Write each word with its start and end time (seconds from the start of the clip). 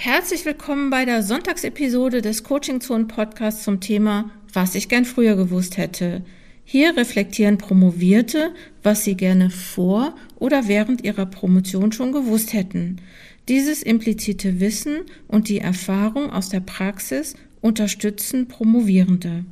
Herzlich 0.00 0.44
willkommen 0.44 0.90
bei 0.90 1.04
der 1.04 1.24
Sonntagsepisode 1.24 2.22
des 2.22 2.44
Coaching 2.44 2.80
Zone 2.80 3.06
Podcasts 3.06 3.64
zum 3.64 3.80
Thema 3.80 4.30
Was 4.52 4.76
ich 4.76 4.88
gern 4.88 5.04
früher 5.04 5.34
gewusst 5.34 5.76
hätte. 5.76 6.22
Hier 6.62 6.96
reflektieren 6.96 7.58
Promovierte, 7.58 8.54
was 8.84 9.02
sie 9.02 9.16
gerne 9.16 9.50
vor 9.50 10.14
oder 10.36 10.68
während 10.68 11.02
ihrer 11.02 11.26
Promotion 11.26 11.90
schon 11.90 12.12
gewusst 12.12 12.52
hätten. 12.52 13.00
Dieses 13.48 13.82
implizite 13.82 14.60
Wissen 14.60 15.00
und 15.26 15.48
die 15.48 15.58
Erfahrung 15.58 16.30
aus 16.30 16.48
der 16.48 16.60
Praxis 16.60 17.34
unterstützen 17.60 18.46
Promovierende. 18.46 19.46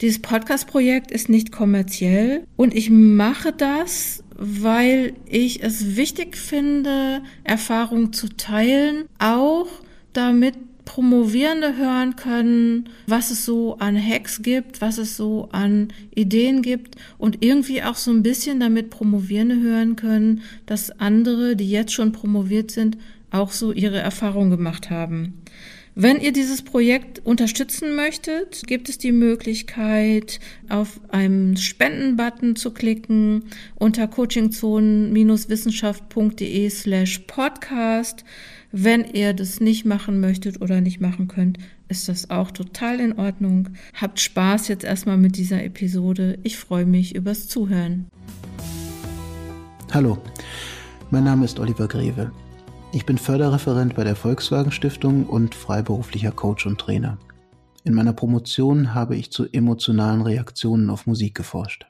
Dieses 0.00 0.22
Podcast-Projekt 0.22 1.10
ist 1.10 1.28
nicht 1.28 1.50
kommerziell 1.50 2.44
und 2.54 2.72
ich 2.72 2.88
mache 2.88 3.52
das, 3.52 4.22
weil 4.36 5.14
ich 5.26 5.64
es 5.64 5.96
wichtig 5.96 6.36
finde, 6.36 7.22
Erfahrungen 7.42 8.12
zu 8.12 8.28
teilen, 8.28 9.06
auch 9.18 9.66
damit 10.12 10.54
Promovierende 10.84 11.76
hören 11.76 12.16
können, 12.16 12.88
was 13.06 13.30
es 13.30 13.44
so 13.44 13.76
an 13.78 14.00
Hacks 14.00 14.40
gibt, 14.40 14.80
was 14.80 14.98
es 14.98 15.16
so 15.16 15.48
an 15.50 15.88
Ideen 16.14 16.62
gibt 16.62 16.94
und 17.18 17.44
irgendwie 17.44 17.82
auch 17.82 17.96
so 17.96 18.12
ein 18.12 18.22
bisschen 18.22 18.60
damit 18.60 18.90
Promovierende 18.90 19.60
hören 19.60 19.96
können, 19.96 20.42
dass 20.64 20.92
andere, 20.98 21.56
die 21.56 21.68
jetzt 21.68 21.92
schon 21.92 22.12
promoviert 22.12 22.70
sind, 22.70 22.96
auch 23.30 23.50
so 23.50 23.72
ihre 23.72 23.98
Erfahrungen 23.98 24.50
gemacht 24.50 24.90
haben. 24.90 25.34
Wenn 26.00 26.20
ihr 26.20 26.30
dieses 26.30 26.62
Projekt 26.62 27.26
unterstützen 27.26 27.96
möchtet, 27.96 28.68
gibt 28.68 28.88
es 28.88 28.98
die 28.98 29.10
Möglichkeit, 29.10 30.38
auf 30.68 31.00
einen 31.08 31.56
Spenden-Button 31.56 32.54
zu 32.54 32.70
klicken 32.70 33.46
unter 33.74 34.06
coachingzonen-wissenschaft.de 34.06 36.70
slash 36.70 37.18
podcast. 37.26 38.24
Wenn 38.70 39.06
ihr 39.12 39.32
das 39.32 39.58
nicht 39.58 39.86
machen 39.86 40.20
möchtet 40.20 40.60
oder 40.60 40.80
nicht 40.80 41.00
machen 41.00 41.26
könnt, 41.26 41.58
ist 41.88 42.08
das 42.08 42.30
auch 42.30 42.52
total 42.52 43.00
in 43.00 43.18
Ordnung. 43.18 43.70
Habt 43.94 44.20
Spaß 44.20 44.68
jetzt 44.68 44.84
erstmal 44.84 45.16
mit 45.16 45.36
dieser 45.36 45.64
Episode. 45.64 46.38
Ich 46.44 46.58
freue 46.58 46.86
mich 46.86 47.16
übers 47.16 47.48
Zuhören. 47.48 48.06
Hallo, 49.92 50.18
mein 51.10 51.24
Name 51.24 51.44
ist 51.44 51.58
Oliver 51.58 51.88
Greve. 51.88 52.30
Ich 52.90 53.04
bin 53.04 53.18
Förderreferent 53.18 53.94
bei 53.96 54.04
der 54.04 54.16
Volkswagen 54.16 54.72
Stiftung 54.72 55.26
und 55.26 55.54
freiberuflicher 55.54 56.32
Coach 56.32 56.64
und 56.64 56.80
Trainer. 56.80 57.18
In 57.84 57.92
meiner 57.92 58.14
Promotion 58.14 58.94
habe 58.94 59.14
ich 59.14 59.30
zu 59.30 59.44
emotionalen 59.52 60.22
Reaktionen 60.22 60.88
auf 60.88 61.06
Musik 61.06 61.34
geforscht. 61.34 61.86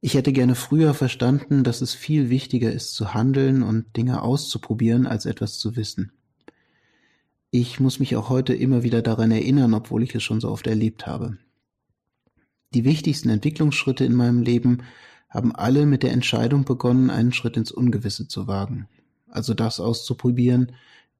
Ich 0.00 0.14
hätte 0.14 0.32
gerne 0.32 0.54
früher 0.54 0.94
verstanden, 0.94 1.62
dass 1.62 1.82
es 1.82 1.92
viel 1.92 2.30
wichtiger 2.30 2.72
ist 2.72 2.94
zu 2.94 3.12
handeln 3.12 3.62
und 3.62 3.94
Dinge 3.98 4.22
auszuprobieren, 4.22 5.06
als 5.06 5.26
etwas 5.26 5.58
zu 5.58 5.76
wissen. 5.76 6.12
Ich 7.50 7.80
muss 7.80 8.00
mich 8.00 8.16
auch 8.16 8.30
heute 8.30 8.54
immer 8.54 8.82
wieder 8.82 9.02
daran 9.02 9.30
erinnern, 9.30 9.74
obwohl 9.74 10.02
ich 10.02 10.14
es 10.14 10.22
schon 10.22 10.40
so 10.40 10.48
oft 10.48 10.66
erlebt 10.66 11.06
habe. 11.06 11.36
Die 12.72 12.84
wichtigsten 12.84 13.28
Entwicklungsschritte 13.28 14.06
in 14.06 14.14
meinem 14.14 14.40
Leben 14.40 14.84
haben 15.28 15.54
alle 15.54 15.84
mit 15.84 16.02
der 16.02 16.12
Entscheidung 16.12 16.64
begonnen, 16.64 17.10
einen 17.10 17.34
Schritt 17.34 17.58
ins 17.58 17.72
Ungewisse 17.72 18.26
zu 18.26 18.46
wagen 18.46 18.88
also 19.34 19.52
das 19.52 19.80
auszuprobieren, 19.80 20.72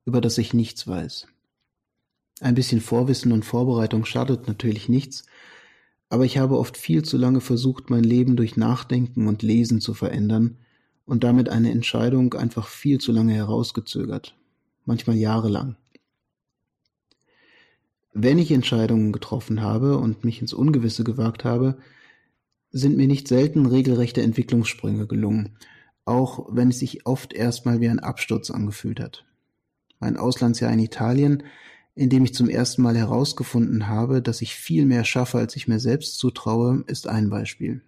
über 0.06 0.20
das 0.20 0.38
ich 0.38 0.54
nichts 0.54 0.86
weiß. 0.86 1.26
Ein 2.40 2.54
bisschen 2.54 2.80
Vorwissen 2.80 3.32
und 3.32 3.44
Vorbereitung 3.44 4.04
schadet 4.04 4.48
natürlich 4.48 4.88
nichts, 4.88 5.24
aber 6.08 6.24
ich 6.24 6.38
habe 6.38 6.58
oft 6.58 6.76
viel 6.76 7.02
zu 7.02 7.16
lange 7.16 7.40
versucht, 7.40 7.90
mein 7.90 8.04
Leben 8.04 8.36
durch 8.36 8.56
Nachdenken 8.56 9.26
und 9.26 9.42
Lesen 9.42 9.80
zu 9.80 9.94
verändern 9.94 10.58
und 11.06 11.24
damit 11.24 11.48
eine 11.48 11.70
Entscheidung 11.70 12.34
einfach 12.34 12.68
viel 12.68 12.98
zu 12.98 13.12
lange 13.12 13.34
herausgezögert, 13.34 14.36
manchmal 14.84 15.16
jahrelang. 15.16 15.76
Wenn 18.12 18.38
ich 18.38 18.52
Entscheidungen 18.52 19.12
getroffen 19.12 19.60
habe 19.60 19.98
und 19.98 20.24
mich 20.24 20.40
ins 20.40 20.52
Ungewisse 20.52 21.02
gewagt 21.02 21.44
habe, 21.44 21.78
sind 22.70 22.96
mir 22.96 23.08
nicht 23.08 23.26
selten 23.26 23.66
regelrechte 23.66 24.22
Entwicklungssprünge 24.22 25.06
gelungen, 25.06 25.56
auch 26.04 26.46
wenn 26.50 26.68
es 26.68 26.78
sich 26.78 27.06
oft 27.06 27.32
erstmal 27.32 27.80
wie 27.80 27.88
ein 27.88 27.98
Absturz 27.98 28.50
angefühlt 28.50 29.00
hat. 29.00 29.24
Mein 30.00 30.16
Auslandsjahr 30.16 30.72
in 30.72 30.78
Italien, 30.78 31.44
in 31.94 32.10
dem 32.10 32.24
ich 32.24 32.34
zum 32.34 32.48
ersten 32.48 32.82
Mal 32.82 32.96
herausgefunden 32.96 33.88
habe, 33.88 34.20
dass 34.20 34.42
ich 34.42 34.54
viel 34.54 34.84
mehr 34.84 35.04
schaffe, 35.04 35.38
als 35.38 35.56
ich 35.56 35.68
mir 35.68 35.78
selbst 35.78 36.18
zutraue, 36.18 36.84
ist 36.86 37.06
ein 37.06 37.30
Beispiel. 37.30 37.82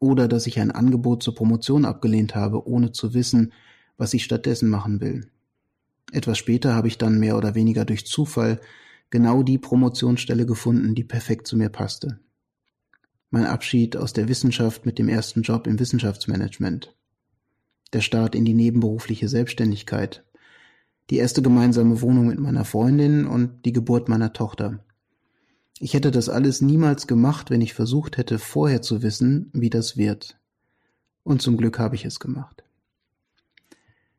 Oder 0.00 0.26
dass 0.26 0.46
ich 0.46 0.58
ein 0.58 0.72
Angebot 0.72 1.22
zur 1.22 1.34
Promotion 1.34 1.84
abgelehnt 1.84 2.34
habe, 2.34 2.66
ohne 2.66 2.92
zu 2.92 3.14
wissen, 3.14 3.52
was 3.96 4.14
ich 4.14 4.24
stattdessen 4.24 4.68
machen 4.68 5.00
will. 5.00 5.30
Etwas 6.10 6.38
später 6.38 6.74
habe 6.74 6.88
ich 6.88 6.98
dann 6.98 7.20
mehr 7.20 7.36
oder 7.36 7.54
weniger 7.54 7.84
durch 7.84 8.04
Zufall 8.04 8.60
genau 9.10 9.42
die 9.42 9.58
Promotionsstelle 9.58 10.44
gefunden, 10.44 10.94
die 10.94 11.04
perfekt 11.04 11.46
zu 11.46 11.56
mir 11.56 11.68
passte 11.68 12.18
mein 13.32 13.46
Abschied 13.46 13.96
aus 13.96 14.12
der 14.12 14.28
Wissenschaft 14.28 14.84
mit 14.84 14.98
dem 14.98 15.08
ersten 15.08 15.40
Job 15.40 15.66
im 15.66 15.78
Wissenschaftsmanagement, 15.78 16.94
der 17.94 18.02
Start 18.02 18.34
in 18.34 18.44
die 18.44 18.52
nebenberufliche 18.52 19.26
Selbstständigkeit, 19.26 20.22
die 21.08 21.16
erste 21.16 21.40
gemeinsame 21.40 22.02
Wohnung 22.02 22.26
mit 22.26 22.38
meiner 22.38 22.66
Freundin 22.66 23.26
und 23.26 23.64
die 23.64 23.72
Geburt 23.72 24.10
meiner 24.10 24.34
Tochter. 24.34 24.84
Ich 25.78 25.94
hätte 25.94 26.10
das 26.10 26.28
alles 26.28 26.60
niemals 26.60 27.06
gemacht, 27.06 27.50
wenn 27.50 27.62
ich 27.62 27.72
versucht 27.72 28.18
hätte, 28.18 28.38
vorher 28.38 28.82
zu 28.82 29.02
wissen, 29.02 29.50
wie 29.54 29.70
das 29.70 29.96
wird. 29.96 30.38
Und 31.24 31.40
zum 31.40 31.56
Glück 31.56 31.78
habe 31.78 31.94
ich 31.94 32.04
es 32.04 32.20
gemacht. 32.20 32.64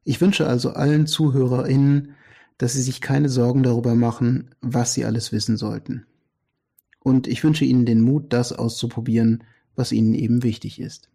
Ich 0.04 0.20
wünsche 0.22 0.48
also 0.48 0.72
allen 0.72 1.06
ZuhörerInnen, 1.06 2.16
dass 2.58 2.74
sie 2.74 2.82
sich 2.82 3.00
keine 3.00 3.30
Sorgen 3.30 3.62
darüber 3.62 3.94
machen, 3.94 4.56
was 4.60 4.96
sie 4.96 5.06
alles 5.06 5.32
wissen 5.32 5.56
sollten 5.56 6.08
und 7.04 7.28
ich 7.28 7.44
wünsche 7.44 7.66
Ihnen 7.66 7.86
den 7.86 8.02
Mut, 8.02 8.34
das 8.34 8.54
auszuprobieren, 8.54 9.44
was 9.76 9.92
Ihnen 9.92 10.14
eben 10.14 10.44
wichtig 10.44 10.80
ist. 10.80 11.10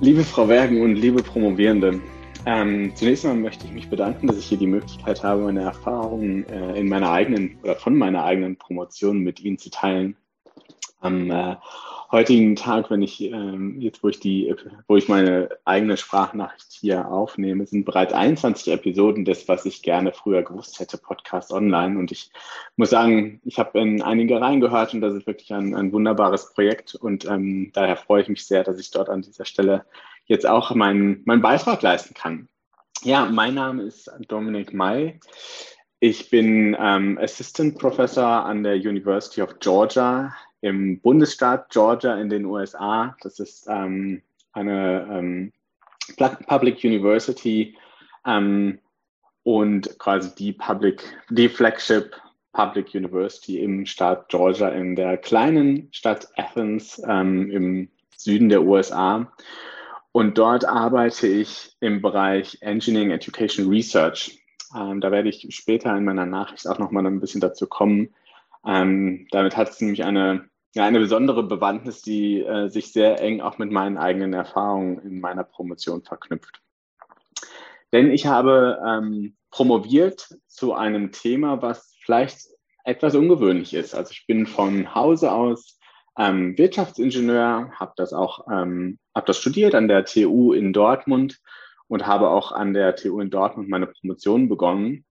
Liebe 0.00 0.24
Frau 0.24 0.48
Wergen 0.48 0.82
und 0.82 0.96
liebe 0.96 1.22
Promovierende, 1.22 2.00
ähm, 2.46 2.92
zunächst 2.94 3.24
einmal 3.24 3.40
möchte 3.40 3.66
ich 3.66 3.72
mich 3.72 3.88
bedanken, 3.88 4.26
dass 4.26 4.36
ich 4.36 4.46
hier 4.46 4.58
die 4.58 4.66
Möglichkeit 4.66 5.22
habe, 5.22 5.44
meine 5.44 5.62
Erfahrungen 5.62 6.46
äh, 6.48 6.78
in 6.78 6.88
meiner 6.88 7.10
eigenen 7.10 7.56
oder 7.62 7.76
von 7.76 7.96
meiner 7.96 8.24
eigenen 8.24 8.56
Promotion 8.56 9.20
mit 9.20 9.40
Ihnen 9.40 9.56
zu 9.56 9.70
teilen. 9.70 10.16
Am 11.00 11.30
äh, 11.30 11.56
heutigen 12.10 12.56
Tag, 12.56 12.90
wenn 12.90 13.02
ich 13.02 13.20
ähm, 13.20 13.80
jetzt, 13.80 14.02
wo 14.02 14.08
ich 14.08 14.20
die, 14.20 14.54
wo 14.86 14.96
ich 14.96 15.08
meine 15.08 15.48
eigene 15.64 15.96
Sprachnachricht 15.96 16.72
hier 16.72 17.08
aufnehme, 17.08 17.66
sind 17.66 17.84
bereits 17.84 18.12
21 18.12 18.72
Episoden 18.72 19.24
des, 19.24 19.48
was 19.48 19.64
ich 19.66 19.82
gerne 19.82 20.12
früher 20.12 20.42
gewusst 20.42 20.80
hätte, 20.80 20.98
Podcast 20.98 21.52
online. 21.52 21.98
Und 21.98 22.12
ich 22.12 22.30
muss 22.76 22.90
sagen, 22.90 23.40
ich 23.44 23.58
habe 23.58 23.78
in 23.80 24.02
einige 24.02 24.40
reingehört 24.40 24.94
und 24.94 25.00
das 25.00 25.14
ist 25.14 25.26
wirklich 25.26 25.52
ein, 25.52 25.74
ein 25.74 25.92
wunderbares 25.92 26.52
Projekt. 26.54 26.94
Und 26.94 27.24
ähm, 27.24 27.70
daher 27.72 27.96
freue 27.96 28.22
ich 28.22 28.28
mich 28.28 28.46
sehr, 28.46 28.64
dass 28.64 28.78
ich 28.78 28.90
dort 28.90 29.08
an 29.08 29.22
dieser 29.22 29.44
Stelle 29.44 29.84
jetzt 30.26 30.46
auch 30.46 30.74
meinen, 30.74 31.22
meinen 31.24 31.42
Beitrag 31.42 31.82
leisten 31.82 32.14
kann. 32.14 32.48
Ja, 33.02 33.26
mein 33.26 33.54
Name 33.54 33.82
ist 33.82 34.10
Dominik 34.28 34.72
May. 34.72 35.18
Ich 36.00 36.30
bin 36.30 36.76
ähm, 36.78 37.18
Assistant 37.20 37.78
Professor 37.78 38.44
an 38.44 38.62
der 38.62 38.76
University 38.76 39.42
of 39.42 39.58
Georgia 39.58 40.34
im 40.64 40.98
Bundesstaat 40.98 41.68
Georgia 41.68 42.18
in 42.18 42.30
den 42.30 42.46
USA. 42.46 43.14
Das 43.20 43.38
ist 43.38 43.66
ähm, 43.68 44.22
eine 44.54 45.06
ähm, 45.10 45.52
Public 46.46 46.82
University 46.82 47.76
ähm, 48.24 48.78
und 49.42 49.98
quasi 49.98 50.34
die 50.34 50.54
Public, 50.54 51.02
die 51.28 51.50
Flagship 51.50 52.16
Public 52.54 52.94
University 52.94 53.60
im 53.60 53.84
Staat 53.84 54.30
Georgia 54.30 54.68
in 54.70 54.96
der 54.96 55.18
kleinen 55.18 55.88
Stadt 55.92 56.28
Athens 56.36 57.02
ähm, 57.06 57.50
im 57.50 57.88
Süden 58.16 58.48
der 58.48 58.62
USA. 58.62 59.30
Und 60.12 60.38
dort 60.38 60.64
arbeite 60.64 61.26
ich 61.26 61.76
im 61.80 62.00
Bereich 62.00 62.56
Engineering 62.62 63.10
Education 63.10 63.68
Research. 63.68 64.38
Ähm, 64.74 65.02
da 65.02 65.10
werde 65.10 65.28
ich 65.28 65.46
später 65.50 65.94
in 65.94 66.04
meiner 66.04 66.24
Nachricht 66.24 66.66
auch 66.66 66.78
nochmal 66.78 67.06
ein 67.06 67.20
bisschen 67.20 67.42
dazu 67.42 67.66
kommen. 67.66 68.14
Ähm, 68.64 69.26
damit 69.30 69.58
hat 69.58 69.68
es 69.68 69.80
nämlich 69.82 70.04
eine 70.04 70.48
ja, 70.74 70.84
eine 70.84 70.98
besondere 70.98 71.44
Bewandtnis, 71.44 72.02
die 72.02 72.40
äh, 72.40 72.68
sich 72.68 72.92
sehr 72.92 73.20
eng 73.20 73.40
auch 73.40 73.58
mit 73.58 73.70
meinen 73.70 73.96
eigenen 73.96 74.32
Erfahrungen 74.32 74.98
in 74.98 75.20
meiner 75.20 75.44
Promotion 75.44 76.02
verknüpft. 76.02 76.60
Denn 77.92 78.10
ich 78.10 78.26
habe 78.26 78.82
ähm, 78.84 79.36
promoviert 79.50 80.36
zu 80.48 80.74
einem 80.74 81.12
Thema, 81.12 81.62
was 81.62 81.96
vielleicht 82.00 82.38
etwas 82.82 83.14
ungewöhnlich 83.14 83.72
ist. 83.72 83.94
Also 83.94 84.10
ich 84.10 84.26
bin 84.26 84.46
von 84.46 84.96
Hause 84.96 85.30
aus 85.30 85.78
ähm, 86.18 86.58
Wirtschaftsingenieur, 86.58 87.70
habe 87.78 87.92
das 87.96 88.12
auch 88.12 88.46
ähm, 88.50 88.98
hab 89.14 89.26
das 89.26 89.38
studiert 89.38 89.76
an 89.76 89.86
der 89.86 90.04
TU 90.04 90.52
in 90.52 90.72
Dortmund 90.72 91.40
und 91.86 92.06
habe 92.06 92.30
auch 92.30 92.50
an 92.50 92.74
der 92.74 92.96
TU 92.96 93.20
in 93.20 93.30
Dortmund 93.30 93.68
meine 93.68 93.86
Promotion 93.86 94.48
begonnen. 94.48 95.04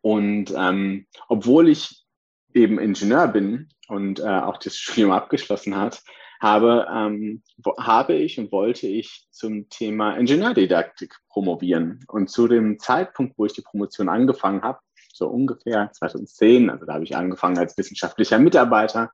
Und 0.00 0.52
ähm, 0.56 1.06
obwohl 1.28 1.68
ich 1.68 2.04
eben 2.52 2.80
Ingenieur 2.80 3.28
bin 3.28 3.68
und 3.92 4.20
äh, 4.20 4.22
auch 4.22 4.56
das 4.56 4.76
Studium 4.78 5.12
abgeschlossen 5.12 5.76
hat, 5.76 6.02
habe, 6.40 6.86
ähm, 6.92 7.42
habe 7.78 8.14
ich 8.14 8.38
und 8.38 8.50
wollte 8.50 8.88
ich 8.88 9.28
zum 9.30 9.68
Thema 9.68 10.16
Ingenieurdidaktik 10.16 11.14
promovieren. 11.28 12.04
Und 12.08 12.30
zu 12.30 12.48
dem 12.48 12.80
Zeitpunkt, 12.80 13.38
wo 13.38 13.46
ich 13.46 13.52
die 13.52 13.62
Promotion 13.62 14.08
angefangen 14.08 14.62
habe, 14.62 14.80
so 15.12 15.28
ungefähr 15.28 15.92
2010, 15.92 16.70
also 16.70 16.84
da 16.84 16.94
habe 16.94 17.04
ich 17.04 17.14
angefangen 17.14 17.58
als 17.58 17.78
wissenschaftlicher 17.78 18.38
Mitarbeiter 18.38 19.12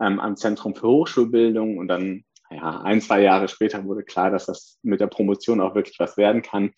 ähm, 0.00 0.20
am 0.20 0.36
Zentrum 0.36 0.76
für 0.76 0.86
Hochschulbildung 0.86 1.78
und 1.78 1.88
dann 1.88 2.24
ja, 2.50 2.82
ein, 2.82 3.00
zwei 3.00 3.22
Jahre 3.22 3.48
später 3.48 3.84
wurde 3.84 4.02
klar, 4.02 4.30
dass 4.30 4.46
das 4.46 4.78
mit 4.82 5.00
der 5.00 5.06
Promotion 5.06 5.60
auch 5.60 5.74
wirklich 5.74 5.98
was 5.98 6.16
werden 6.16 6.42
kann. 6.42 6.72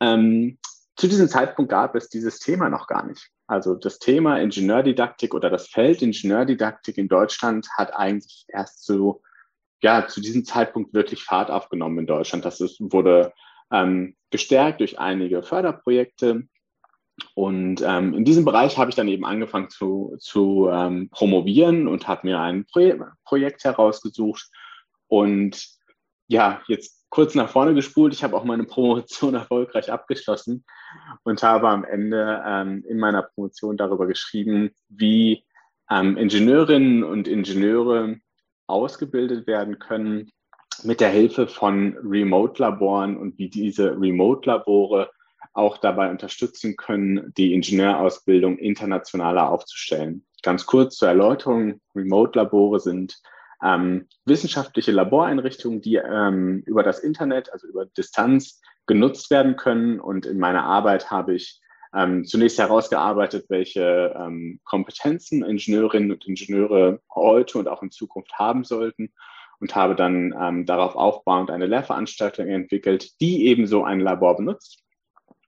Ähm, 0.00 0.58
zu 0.96 1.08
diesem 1.08 1.28
Zeitpunkt 1.28 1.70
gab 1.70 1.94
es 1.94 2.08
dieses 2.08 2.38
Thema 2.40 2.68
noch 2.68 2.86
gar 2.86 3.06
nicht. 3.06 3.30
Also 3.48 3.74
das 3.74 3.98
Thema 3.98 4.38
Ingenieurdidaktik 4.38 5.34
oder 5.34 5.48
das 5.48 5.68
Feld 5.68 6.02
Ingenieurdidaktik 6.02 6.98
in 6.98 7.08
Deutschland 7.08 7.66
hat 7.76 7.94
eigentlich 7.96 8.44
erst 8.48 8.84
zu, 8.84 9.22
ja, 9.82 10.06
zu 10.06 10.20
diesem 10.20 10.44
Zeitpunkt 10.44 10.92
wirklich 10.92 11.24
Fahrt 11.24 11.50
aufgenommen 11.50 12.00
in 12.00 12.06
Deutschland. 12.06 12.44
Das 12.44 12.60
ist, 12.60 12.78
wurde 12.78 13.32
ähm, 13.72 14.16
gestärkt 14.30 14.80
durch 14.80 14.98
einige 15.00 15.42
Förderprojekte. 15.42 16.46
Und 17.34 17.82
ähm, 17.82 18.12
in 18.12 18.26
diesem 18.26 18.44
Bereich 18.44 18.76
habe 18.76 18.90
ich 18.90 18.96
dann 18.96 19.08
eben 19.08 19.24
angefangen 19.24 19.70
zu, 19.70 20.14
zu 20.20 20.68
ähm, 20.70 21.08
promovieren 21.10 21.88
und 21.88 22.06
habe 22.06 22.26
mir 22.26 22.40
ein 22.40 22.66
Pro 22.66 22.92
Projekt 23.24 23.64
herausgesucht. 23.64 24.50
Und 25.08 25.66
ja, 26.26 26.60
jetzt 26.68 26.97
kurz 27.10 27.34
nach 27.34 27.50
vorne 27.50 27.74
gespult. 27.74 28.12
Ich 28.12 28.24
habe 28.24 28.36
auch 28.36 28.44
meine 28.44 28.64
Promotion 28.64 29.34
erfolgreich 29.34 29.90
abgeschlossen 29.90 30.64
und 31.24 31.42
habe 31.42 31.68
am 31.68 31.84
Ende 31.84 32.42
ähm, 32.46 32.84
in 32.88 32.98
meiner 32.98 33.22
Promotion 33.22 33.76
darüber 33.76 34.06
geschrieben, 34.06 34.70
wie 34.88 35.44
ähm, 35.90 36.16
Ingenieurinnen 36.16 37.04
und 37.04 37.28
Ingenieure 37.28 38.16
ausgebildet 38.66 39.46
werden 39.46 39.78
können 39.78 40.30
mit 40.84 41.00
der 41.00 41.10
Hilfe 41.10 41.48
von 41.48 41.96
Remote-Laboren 42.04 43.16
und 43.16 43.38
wie 43.38 43.48
diese 43.48 43.98
Remote-Labore 43.98 45.10
auch 45.54 45.78
dabei 45.78 46.10
unterstützen 46.10 46.76
können, 46.76 47.32
die 47.36 47.52
Ingenieurausbildung 47.52 48.58
internationaler 48.58 49.50
aufzustellen. 49.50 50.24
Ganz 50.42 50.66
kurz 50.66 50.96
zur 50.96 51.08
Erläuterung. 51.08 51.80
Remote-Labore 51.96 52.78
sind 52.78 53.20
ähm, 53.62 54.06
wissenschaftliche 54.24 54.92
Laboreinrichtungen, 54.92 55.80
die 55.80 55.96
ähm, 55.96 56.62
über 56.66 56.82
das 56.82 57.00
Internet, 57.00 57.52
also 57.52 57.66
über 57.66 57.86
Distanz 57.86 58.60
genutzt 58.86 59.30
werden 59.30 59.56
können. 59.56 60.00
Und 60.00 60.26
in 60.26 60.38
meiner 60.38 60.64
Arbeit 60.64 61.10
habe 61.10 61.34
ich 61.34 61.60
ähm, 61.94 62.24
zunächst 62.24 62.58
herausgearbeitet, 62.58 63.46
welche 63.48 64.14
ähm, 64.16 64.60
Kompetenzen 64.64 65.42
Ingenieurinnen 65.42 66.12
und 66.12 66.26
Ingenieure 66.26 67.00
heute 67.14 67.58
und 67.58 67.68
auch 67.68 67.82
in 67.82 67.90
Zukunft 67.90 68.38
haben 68.38 68.64
sollten 68.64 69.12
und 69.60 69.74
habe 69.74 69.94
dann 69.96 70.34
ähm, 70.38 70.66
darauf 70.66 70.94
aufbauend 70.94 71.50
eine 71.50 71.66
Lehrveranstaltung 71.66 72.46
entwickelt, 72.46 73.20
die 73.20 73.46
ebenso 73.46 73.84
ein 73.84 74.00
Labor 74.00 74.36
benutzt. 74.36 74.82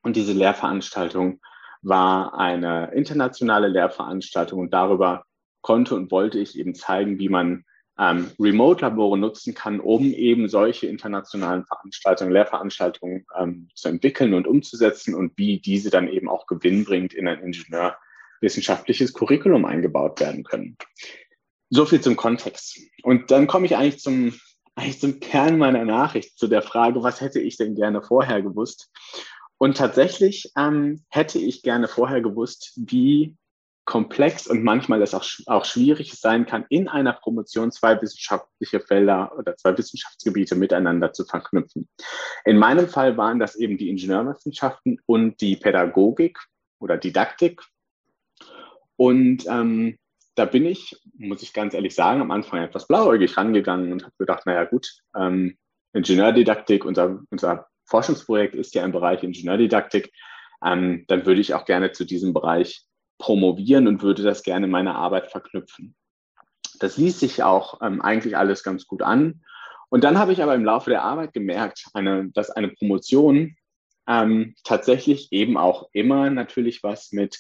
Und 0.02 0.16
diese 0.16 0.32
Lehrveranstaltung 0.32 1.40
war 1.82 2.34
eine 2.34 2.92
internationale 2.92 3.68
Lehrveranstaltung 3.68 4.60
und 4.60 4.74
darüber 4.74 5.24
konnte 5.62 5.94
und 5.94 6.10
wollte 6.10 6.38
ich 6.38 6.58
eben 6.58 6.74
zeigen, 6.74 7.18
wie 7.18 7.28
man 7.28 7.64
ähm, 8.00 8.30
Remote-Labore 8.38 9.18
nutzen 9.18 9.54
kann, 9.54 9.78
um 9.78 10.06
eben 10.14 10.48
solche 10.48 10.86
internationalen 10.86 11.66
Veranstaltungen, 11.66 12.32
Lehrveranstaltungen 12.32 13.26
ähm, 13.38 13.68
zu 13.74 13.88
entwickeln 13.88 14.32
und 14.32 14.46
umzusetzen 14.46 15.14
und 15.14 15.36
wie 15.36 15.60
diese 15.60 15.90
dann 15.90 16.08
eben 16.08 16.28
auch 16.28 16.46
gewinnbringend 16.46 17.12
in 17.12 17.28
ein 17.28 17.42
ingenieurwissenschaftliches 17.42 19.12
Curriculum 19.12 19.66
eingebaut 19.66 20.18
werden 20.18 20.44
können. 20.44 20.78
So 21.68 21.84
viel 21.84 22.00
zum 22.00 22.16
Kontext. 22.16 22.80
Und 23.02 23.30
dann 23.30 23.46
komme 23.46 23.66
ich 23.66 23.76
eigentlich 23.76 24.00
zum, 24.00 24.32
eigentlich 24.74 24.98
zum 24.98 25.20
Kern 25.20 25.58
meiner 25.58 25.84
Nachricht, 25.84 26.38
zu 26.38 26.48
der 26.48 26.62
Frage, 26.62 27.02
was 27.02 27.20
hätte 27.20 27.38
ich 27.38 27.58
denn 27.58 27.74
gerne 27.74 28.00
vorher 28.00 28.40
gewusst? 28.40 28.90
Und 29.58 29.76
tatsächlich 29.76 30.50
ähm, 30.56 31.04
hätte 31.10 31.38
ich 31.38 31.62
gerne 31.62 31.86
vorher 31.86 32.22
gewusst, 32.22 32.72
wie 32.76 33.36
komplex 33.90 34.46
und 34.46 34.62
manchmal 34.62 35.02
es 35.02 35.14
auch, 35.14 35.24
auch 35.46 35.64
schwierig 35.64 36.14
sein 36.14 36.46
kann, 36.46 36.64
in 36.68 36.86
einer 36.86 37.12
Promotion 37.12 37.72
zwei 37.72 38.00
wissenschaftliche 38.00 38.78
Felder 38.78 39.36
oder 39.36 39.56
zwei 39.56 39.76
Wissenschaftsgebiete 39.76 40.54
miteinander 40.54 41.12
zu 41.12 41.24
verknüpfen. 41.24 41.88
In 42.44 42.56
meinem 42.56 42.88
Fall 42.88 43.16
waren 43.16 43.40
das 43.40 43.56
eben 43.56 43.78
die 43.78 43.88
Ingenieurwissenschaften 43.88 45.00
und 45.06 45.40
die 45.40 45.56
Pädagogik 45.56 46.38
oder 46.78 46.98
Didaktik. 46.98 47.62
Und 48.94 49.44
ähm, 49.48 49.98
da 50.36 50.44
bin 50.44 50.66
ich, 50.66 50.96
muss 51.18 51.42
ich 51.42 51.52
ganz 51.52 51.74
ehrlich 51.74 51.96
sagen, 51.96 52.20
am 52.20 52.30
Anfang 52.30 52.62
etwas 52.62 52.86
blauäugig 52.86 53.36
rangegangen 53.36 53.92
und 53.92 54.04
habe 54.04 54.14
gedacht, 54.18 54.46
naja 54.46 54.66
gut, 54.66 55.00
ähm, 55.16 55.58
Ingenieurdidaktik, 55.94 56.84
unser, 56.84 57.22
unser 57.30 57.66
Forschungsprojekt 57.86 58.54
ist 58.54 58.72
ja 58.76 58.84
im 58.84 58.92
Bereich 58.92 59.24
Ingenieurdidaktik, 59.24 60.12
ähm, 60.64 61.06
dann 61.08 61.26
würde 61.26 61.40
ich 61.40 61.54
auch 61.54 61.64
gerne 61.64 61.90
zu 61.90 62.04
diesem 62.04 62.32
Bereich 62.32 62.86
promovieren 63.20 63.86
und 63.86 64.02
würde 64.02 64.24
das 64.24 64.42
gerne 64.42 64.66
in 64.66 64.72
meine 64.72 64.96
Arbeit 64.96 65.30
verknüpfen. 65.30 65.94
Das 66.80 66.96
ließ 66.96 67.20
sich 67.20 67.44
auch 67.44 67.80
ähm, 67.82 68.02
eigentlich 68.02 68.36
alles 68.36 68.64
ganz 68.64 68.86
gut 68.86 69.02
an. 69.02 69.44
Und 69.90 70.02
dann 70.02 70.18
habe 70.18 70.32
ich 70.32 70.42
aber 70.42 70.54
im 70.54 70.64
Laufe 70.64 70.90
der 70.90 71.02
Arbeit 71.02 71.32
gemerkt, 71.32 71.86
eine, 71.94 72.30
dass 72.30 72.50
eine 72.50 72.68
Promotion 72.68 73.56
ähm, 74.08 74.54
tatsächlich 74.64 75.28
eben 75.30 75.56
auch 75.56 75.88
immer 75.92 76.30
natürlich 76.30 76.82
was 76.82 77.12
mit 77.12 77.38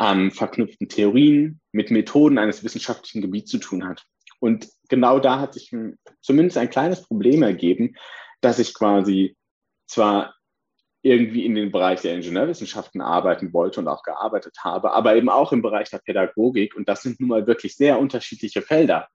ähm, 0.00 0.30
verknüpften 0.30 0.88
Theorien, 0.88 1.60
mit 1.72 1.90
Methoden 1.90 2.38
eines 2.38 2.64
wissenschaftlichen 2.64 3.20
Gebiets 3.20 3.50
zu 3.50 3.58
tun 3.58 3.86
hat. 3.86 4.04
Und 4.40 4.68
genau 4.88 5.18
da 5.18 5.40
hat 5.40 5.54
sich 5.54 5.72
zumindest 6.22 6.56
ein 6.58 6.70
kleines 6.70 7.02
Problem 7.02 7.42
ergeben, 7.42 7.96
dass 8.40 8.58
ich 8.58 8.74
quasi 8.74 9.36
zwar 9.86 10.34
irgendwie 11.02 11.44
in 11.44 11.54
den 11.54 11.70
Bereich 11.70 12.00
der 12.02 12.14
Ingenieurwissenschaften 12.14 13.00
arbeiten 13.00 13.52
wollte 13.52 13.80
und 13.80 13.88
auch 13.88 14.02
gearbeitet 14.02 14.56
habe, 14.64 14.92
aber 14.92 15.14
eben 15.16 15.28
auch 15.28 15.52
im 15.52 15.62
Bereich 15.62 15.90
der 15.90 15.98
Pädagogik. 15.98 16.74
Und 16.74 16.88
das 16.88 17.02
sind 17.02 17.20
nun 17.20 17.28
mal 17.28 17.46
wirklich 17.46 17.76
sehr 17.76 17.98
unterschiedliche 17.98 18.62
Felder, 18.62 19.08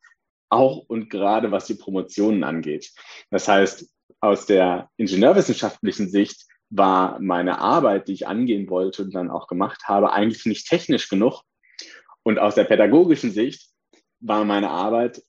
auch 0.49 0.77
und 0.87 1.09
gerade 1.09 1.51
was 1.51 1.65
die 1.65 1.75
Promotionen 1.75 2.43
angeht. 2.43 2.91
Das 3.29 3.47
heißt, 3.47 3.89
aus 4.21 4.45
der 4.45 4.89
ingenieurwissenschaftlichen 4.97 6.09
Sicht 6.09 6.45
war 6.69 7.19
meine 7.19 7.59
Arbeit, 7.59 8.07
die 8.07 8.13
ich 8.13 8.27
angehen 8.27 8.69
wollte 8.69 9.03
und 9.03 9.13
dann 9.13 9.29
auch 9.29 9.47
gemacht 9.47 9.83
habe, 9.85 10.13
eigentlich 10.13 10.45
nicht 10.45 10.67
technisch 10.67 11.09
genug. 11.09 11.41
Und 12.23 12.39
aus 12.39 12.55
der 12.55 12.63
pädagogischen 12.63 13.31
Sicht 13.31 13.69
war 14.21 14.45
meine 14.45 14.69
Arbeit, 14.69 15.21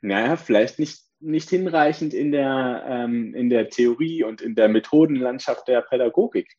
naja, 0.00 0.36
vielleicht 0.36 0.78
nicht 0.78 1.03
nicht 1.24 1.50
hinreichend 1.50 2.14
in 2.14 2.32
der, 2.32 2.84
ähm, 2.86 3.34
in 3.34 3.50
der 3.50 3.68
Theorie 3.68 4.24
und 4.24 4.40
in 4.40 4.54
der 4.54 4.68
Methodenlandschaft 4.68 5.66
der 5.68 5.82
Pädagogik 5.82 6.56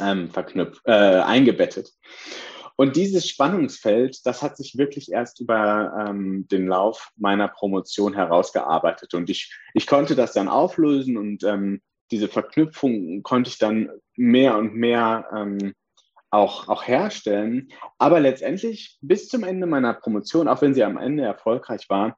ähm, 0.00 0.30
verknüpft, 0.30 0.82
äh, 0.84 0.92
eingebettet. 0.92 1.92
Und 2.76 2.94
dieses 2.94 3.28
Spannungsfeld, 3.28 4.24
das 4.24 4.40
hat 4.40 4.56
sich 4.56 4.78
wirklich 4.78 5.10
erst 5.10 5.40
über 5.40 6.06
ähm, 6.08 6.46
den 6.46 6.68
Lauf 6.68 7.10
meiner 7.16 7.48
Promotion 7.48 8.14
herausgearbeitet. 8.14 9.14
Und 9.14 9.28
ich, 9.30 9.52
ich 9.74 9.88
konnte 9.88 10.14
das 10.14 10.32
dann 10.32 10.48
auflösen 10.48 11.16
und 11.16 11.42
ähm, 11.42 11.82
diese 12.12 12.28
Verknüpfung 12.28 13.24
konnte 13.24 13.50
ich 13.50 13.58
dann 13.58 13.90
mehr 14.14 14.56
und 14.56 14.74
mehr 14.76 15.26
ähm, 15.34 15.74
auch, 16.30 16.68
auch 16.68 16.86
herstellen. 16.86 17.72
Aber 17.98 18.20
letztendlich 18.20 18.98
bis 19.00 19.28
zum 19.28 19.42
Ende 19.42 19.66
meiner 19.66 19.94
Promotion, 19.94 20.46
auch 20.46 20.62
wenn 20.62 20.74
sie 20.74 20.84
am 20.84 20.98
Ende 20.98 21.24
erfolgreich 21.24 21.88
war, 21.88 22.16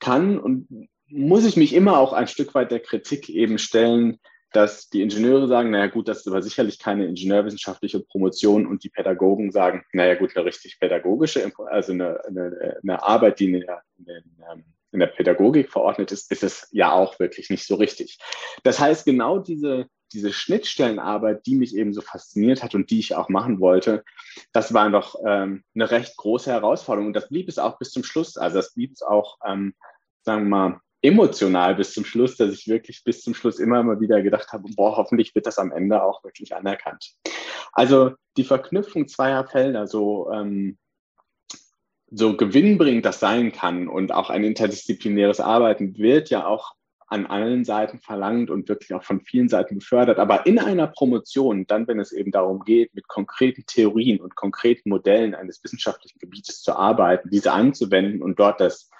kann 0.00 0.38
und 0.38 0.88
muss 1.08 1.46
ich 1.46 1.56
mich 1.56 1.74
immer 1.74 1.98
auch 1.98 2.12
ein 2.12 2.28
Stück 2.28 2.54
weit 2.54 2.70
der 2.70 2.80
Kritik 2.80 3.28
eben 3.28 3.58
stellen, 3.58 4.18
dass 4.52 4.88
die 4.88 5.02
Ingenieure 5.02 5.48
sagen, 5.48 5.70
naja 5.70 5.88
gut, 5.88 6.08
das 6.08 6.18
ist 6.18 6.28
aber 6.28 6.42
sicherlich 6.42 6.78
keine 6.78 7.06
ingenieurwissenschaftliche 7.06 8.00
Promotion 8.00 8.66
und 8.66 8.84
die 8.84 8.88
Pädagogen 8.88 9.52
sagen, 9.52 9.84
naja 9.92 10.14
gut, 10.14 10.36
eine 10.36 10.46
richtig 10.46 10.78
pädagogische, 10.80 11.50
also 11.66 11.92
eine, 11.92 12.24
eine, 12.24 12.76
eine 12.82 13.02
Arbeit, 13.02 13.40
die 13.40 13.52
in 13.52 13.60
der, 13.60 13.82
in 13.98 14.64
der 14.92 15.06
Pädagogik 15.06 15.70
verordnet 15.70 16.12
ist, 16.12 16.30
ist 16.30 16.42
es 16.42 16.68
ja 16.72 16.92
auch 16.92 17.18
wirklich 17.18 17.50
nicht 17.50 17.66
so 17.66 17.74
richtig. 17.74 18.18
Das 18.62 18.78
heißt, 18.78 19.04
genau 19.04 19.38
diese, 19.38 19.86
diese 20.12 20.32
Schnittstellenarbeit, 20.32 21.44
die 21.46 21.56
mich 21.56 21.76
eben 21.76 21.92
so 21.92 22.00
fasziniert 22.00 22.62
hat 22.62 22.74
und 22.74 22.90
die 22.90 23.00
ich 23.00 23.14
auch 23.14 23.28
machen 23.28 23.60
wollte, 23.60 24.04
das 24.52 24.72
war 24.72 24.88
doch 24.90 25.16
ähm, 25.26 25.64
eine 25.74 25.90
recht 25.90 26.16
große 26.16 26.50
Herausforderung. 26.50 27.08
Und 27.08 27.16
das 27.16 27.28
blieb 27.28 27.48
es 27.48 27.58
auch 27.58 27.78
bis 27.78 27.90
zum 27.90 28.04
Schluss. 28.04 28.36
Also 28.36 28.56
das 28.56 28.74
blieb 28.74 28.92
es 28.92 29.02
auch, 29.02 29.38
ähm, 29.44 29.74
sagen 30.22 30.44
wir 30.44 30.48
mal, 30.48 30.80
emotional 31.02 31.74
bis 31.74 31.92
zum 31.92 32.04
Schluss, 32.04 32.36
dass 32.36 32.52
ich 32.52 32.66
wirklich 32.68 33.04
bis 33.04 33.22
zum 33.22 33.34
Schluss 33.34 33.58
immer 33.58 33.82
mal 33.82 34.00
wieder 34.00 34.22
gedacht 34.22 34.52
habe, 34.52 34.64
boah, 34.74 34.96
hoffentlich 34.96 35.34
wird 35.34 35.46
das 35.46 35.58
am 35.58 35.70
Ende 35.70 36.02
auch 36.02 36.24
wirklich 36.24 36.54
anerkannt. 36.54 37.12
Also 37.72 38.12
die 38.36 38.44
Verknüpfung 38.44 39.06
zweier 39.06 39.46
Felder, 39.46 39.86
so, 39.86 40.30
ähm, 40.32 40.78
so 42.10 42.36
gewinnbringend 42.36 43.04
das 43.04 43.20
sein 43.20 43.52
kann 43.52 43.88
und 43.88 44.12
auch 44.12 44.30
ein 44.30 44.44
interdisziplinäres 44.44 45.40
Arbeiten 45.40 45.96
wird 45.98 46.30
ja 46.30 46.46
auch 46.46 46.76
an 47.08 47.26
allen 47.26 47.64
Seiten 47.64 48.00
verlangt 48.00 48.50
und 48.50 48.68
wirklich 48.68 48.92
auch 48.92 49.04
von 49.04 49.20
vielen 49.20 49.48
Seiten 49.48 49.78
gefördert. 49.78 50.18
Aber 50.18 50.46
in 50.46 50.58
einer 50.58 50.88
Promotion, 50.88 51.66
dann, 51.66 51.86
wenn 51.86 52.00
es 52.00 52.12
eben 52.12 52.32
darum 52.32 52.64
geht, 52.64 52.94
mit 52.94 53.06
konkreten 53.06 53.64
Theorien 53.66 54.20
und 54.20 54.34
konkreten 54.34 54.88
Modellen 54.88 55.34
eines 55.34 55.62
wissenschaftlichen 55.62 56.18
Gebietes 56.18 56.62
zu 56.62 56.74
arbeiten, 56.74 57.30
diese 57.30 57.52
anzuwenden 57.52 58.22
und 58.22 58.40
dort 58.40 58.60
das, 58.60 58.90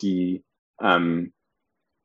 die, 0.00 0.44
ähm, 0.80 1.32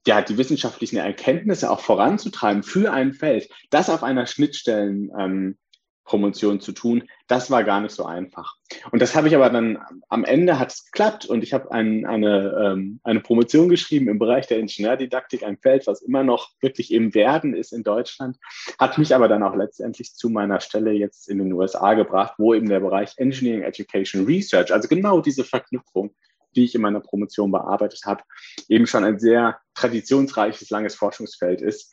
ja, 0.08 0.22
die 0.22 0.38
wissenschaftlichen 0.38 0.98
Erkenntnisse 0.98 1.70
auch 1.70 1.80
voranzutreiben 1.80 2.64
für 2.64 2.92
ein 2.92 3.14
Feld, 3.14 3.50
das 3.70 3.90
auf 3.90 4.02
einer 4.02 4.26
Schnittstellen 4.26 5.12
ähm, 5.18 5.58
Promotion 6.06 6.60
zu 6.60 6.72
tun, 6.72 7.04
das 7.28 7.52
war 7.52 7.64
gar 7.64 7.82
nicht 7.82 7.94
so 7.94 8.06
einfach. 8.06 8.56
Und 8.92 9.02
das 9.02 9.16
habe 9.16 9.28
ich 9.28 9.36
aber 9.36 9.50
dann 9.50 9.80
am 10.08 10.24
Ende 10.24 10.60
hat 10.60 10.72
es 10.72 10.86
geklappt 10.86 11.26
und 11.26 11.44
ich 11.44 11.54
habe 11.54 11.72
ein, 11.72 12.06
eine, 12.06 12.56
ähm, 12.64 13.00
eine 13.04 13.20
Promotion 13.20 13.70
geschrieben 13.70 14.08
im 14.08 14.20
Bereich 14.20 14.48
der 14.48 14.60
Ingenieurdidaktik, 14.60 15.44
ein 15.44 15.58
Feld, 15.58 15.88
was 15.88 16.02
immer 16.02 16.24
noch 16.24 16.52
wirklich 16.62 16.94
im 16.94 17.14
Werden 17.14 17.56
ist 17.56 17.74
in 17.74 17.84
Deutschland, 17.84 18.38
hat 18.80 18.98
mich 18.98 19.14
aber 19.14 19.28
dann 19.28 19.44
auch 19.44 19.56
letztendlich 19.56 20.14
zu 20.14 20.30
meiner 20.30 20.62
Stelle 20.62 20.92
jetzt 20.92 21.28
in 21.28 21.40
den 21.40 21.52
USA 21.52 21.96
gebracht, 21.96 22.36
wo 22.38 22.54
eben 22.54 22.70
der 22.70 22.80
Bereich 22.80 23.14
Engineering 23.18 23.64
Education 23.64 24.26
Research, 24.26 24.72
also 24.72 24.88
genau 24.88 25.22
diese 25.22 25.44
Verknüpfung, 25.44 26.16
die 26.56 26.66
ich 26.66 26.76
in 26.76 26.82
meiner 26.82 27.02
Promotion 27.02 27.52
bearbeitet 27.52 28.02
habe, 28.06 28.24
eben 28.70 28.88
schon 28.88 29.04
ein 29.04 29.20
sehr 29.20 29.60
traditionsreiches, 29.74 30.70
langes 30.70 30.96
Forschungsfeld 30.96 31.62
ist. 31.62 31.92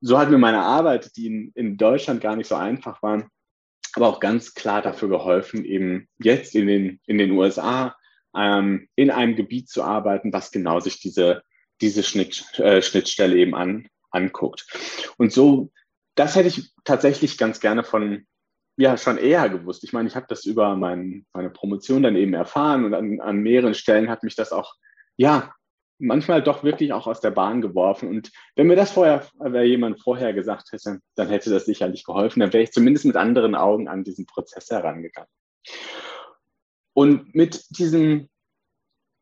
So 0.00 0.16
hat 0.16 0.30
mir 0.30 0.38
meine 0.38 0.60
Arbeit, 0.60 1.16
die 1.16 1.26
in, 1.26 1.52
in 1.54 1.76
Deutschland 1.76 2.20
gar 2.20 2.36
nicht 2.36 2.46
so 2.46 2.54
einfach 2.54 3.02
war, 3.02 3.28
aber 3.98 4.08
auch 4.08 4.20
ganz 4.20 4.54
klar 4.54 4.80
dafür 4.80 5.08
geholfen, 5.08 5.64
eben 5.64 6.08
jetzt 6.18 6.54
in 6.54 6.68
den, 6.68 7.00
in 7.06 7.18
den 7.18 7.32
USA 7.32 7.96
ähm, 8.36 8.88
in 8.94 9.10
einem 9.10 9.34
Gebiet 9.34 9.68
zu 9.68 9.82
arbeiten, 9.82 10.32
was 10.32 10.52
genau 10.52 10.78
sich 10.78 11.00
diese, 11.00 11.42
diese 11.80 12.04
Schnitt, 12.04 12.58
äh, 12.60 12.80
Schnittstelle 12.80 13.36
eben 13.36 13.56
an, 13.56 13.88
anguckt. 14.12 14.66
Und 15.16 15.32
so, 15.32 15.72
das 16.14 16.36
hätte 16.36 16.48
ich 16.48 16.70
tatsächlich 16.84 17.38
ganz 17.38 17.58
gerne 17.58 17.82
von, 17.82 18.24
ja, 18.76 18.96
schon 18.96 19.18
eher 19.18 19.48
gewusst. 19.48 19.82
Ich 19.82 19.92
meine, 19.92 20.08
ich 20.08 20.14
habe 20.14 20.26
das 20.28 20.44
über 20.44 20.76
mein, 20.76 21.26
meine 21.32 21.50
Promotion 21.50 22.04
dann 22.04 22.14
eben 22.14 22.34
erfahren 22.34 22.84
und 22.84 22.94
an, 22.94 23.20
an 23.20 23.38
mehreren 23.38 23.74
Stellen 23.74 24.08
hat 24.08 24.22
mich 24.22 24.36
das 24.36 24.52
auch, 24.52 24.74
ja, 25.16 25.52
manchmal 25.98 26.42
doch 26.42 26.62
wirklich 26.62 26.92
auch 26.92 27.06
aus 27.06 27.20
der 27.20 27.30
Bahn 27.30 27.60
geworfen. 27.60 28.08
Und 28.08 28.30
wenn 28.56 28.66
mir 28.66 28.76
das 28.76 28.92
vorher, 28.92 29.26
wenn 29.38 29.66
jemand 29.66 30.00
vorher 30.00 30.32
gesagt 30.32 30.72
hätte, 30.72 31.00
dann 31.16 31.28
hätte 31.28 31.50
das 31.50 31.66
sicherlich 31.66 32.04
geholfen. 32.04 32.40
Dann 32.40 32.52
wäre 32.52 32.62
ich 32.62 32.72
zumindest 32.72 33.04
mit 33.04 33.16
anderen 33.16 33.54
Augen 33.54 33.88
an 33.88 34.04
diesen 34.04 34.26
Prozess 34.26 34.70
herangegangen. 34.70 35.30
Und 36.94 37.34
mit 37.34 37.78
diesem, 37.78 38.28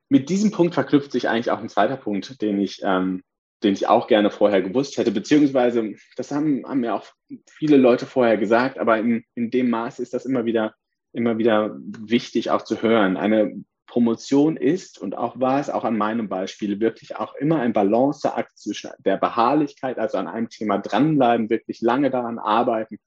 mit 0.09 0.29
diesem 0.29 0.51
Punkt 0.51 0.75
verknüpft 0.75 1.13
sich 1.13 1.29
eigentlich 1.29 1.51
auch 1.51 1.61
ein 1.61 1.69
zweiter 1.69 1.97
Punkt, 1.97 2.41
den 2.41 2.61
ich, 2.61 2.81
ähm, 2.83 3.23
den 3.63 3.73
ich 3.73 3.89
auch 3.89 4.07
gerne 4.07 4.31
vorher 4.31 4.63
gewusst 4.63 4.99
hätte, 4.99 5.11
beziehungsweise 5.11 5.95
das 6.17 6.31
haben, 6.31 6.67
haben 6.67 6.81
mir 6.81 6.95
auch 6.95 7.07
viele 7.47 7.77
Leute 7.77 8.07
vorher 8.07 8.37
gesagt, 8.37 8.79
aber 8.79 8.99
in, 8.99 9.25
in 9.35 9.51
dem 9.51 9.71
Maß 9.71 9.99
ist 9.99 10.15
das 10.15 10.27
immer 10.27 10.45
wieder, 10.45 10.75
immer 11.13 11.39
wieder 11.39 11.77
wichtig 11.79 12.51
auch 12.51 12.63
zu 12.63 12.83
hören. 12.83 13.17
Eine 13.17 13.65
Promotion 13.97 14.59
ist 14.59 14.99
und 14.99 15.17
auch 15.17 15.41
war 15.41 15.59
es 15.59 15.71
auch 15.71 15.83
an 15.83 15.97
meinem 15.97 16.29
Beispiel 16.29 16.81
wirklich 16.81 17.17
auch 17.17 17.35
immer 17.37 17.61
ein 17.61 17.73
Balanceakt 17.73 18.59
zwischen 18.59 18.91
der 18.99 19.17
Beharrlichkeit, 19.17 19.99
also 19.99 20.19
an 20.19 20.29
einem 20.29 20.51
Thema 20.51 20.77
dranbleiben, 20.77 21.49
wirklich 21.49 21.81
lange 21.81 22.11
daran 22.11 22.39
arbeiten. 22.39 22.99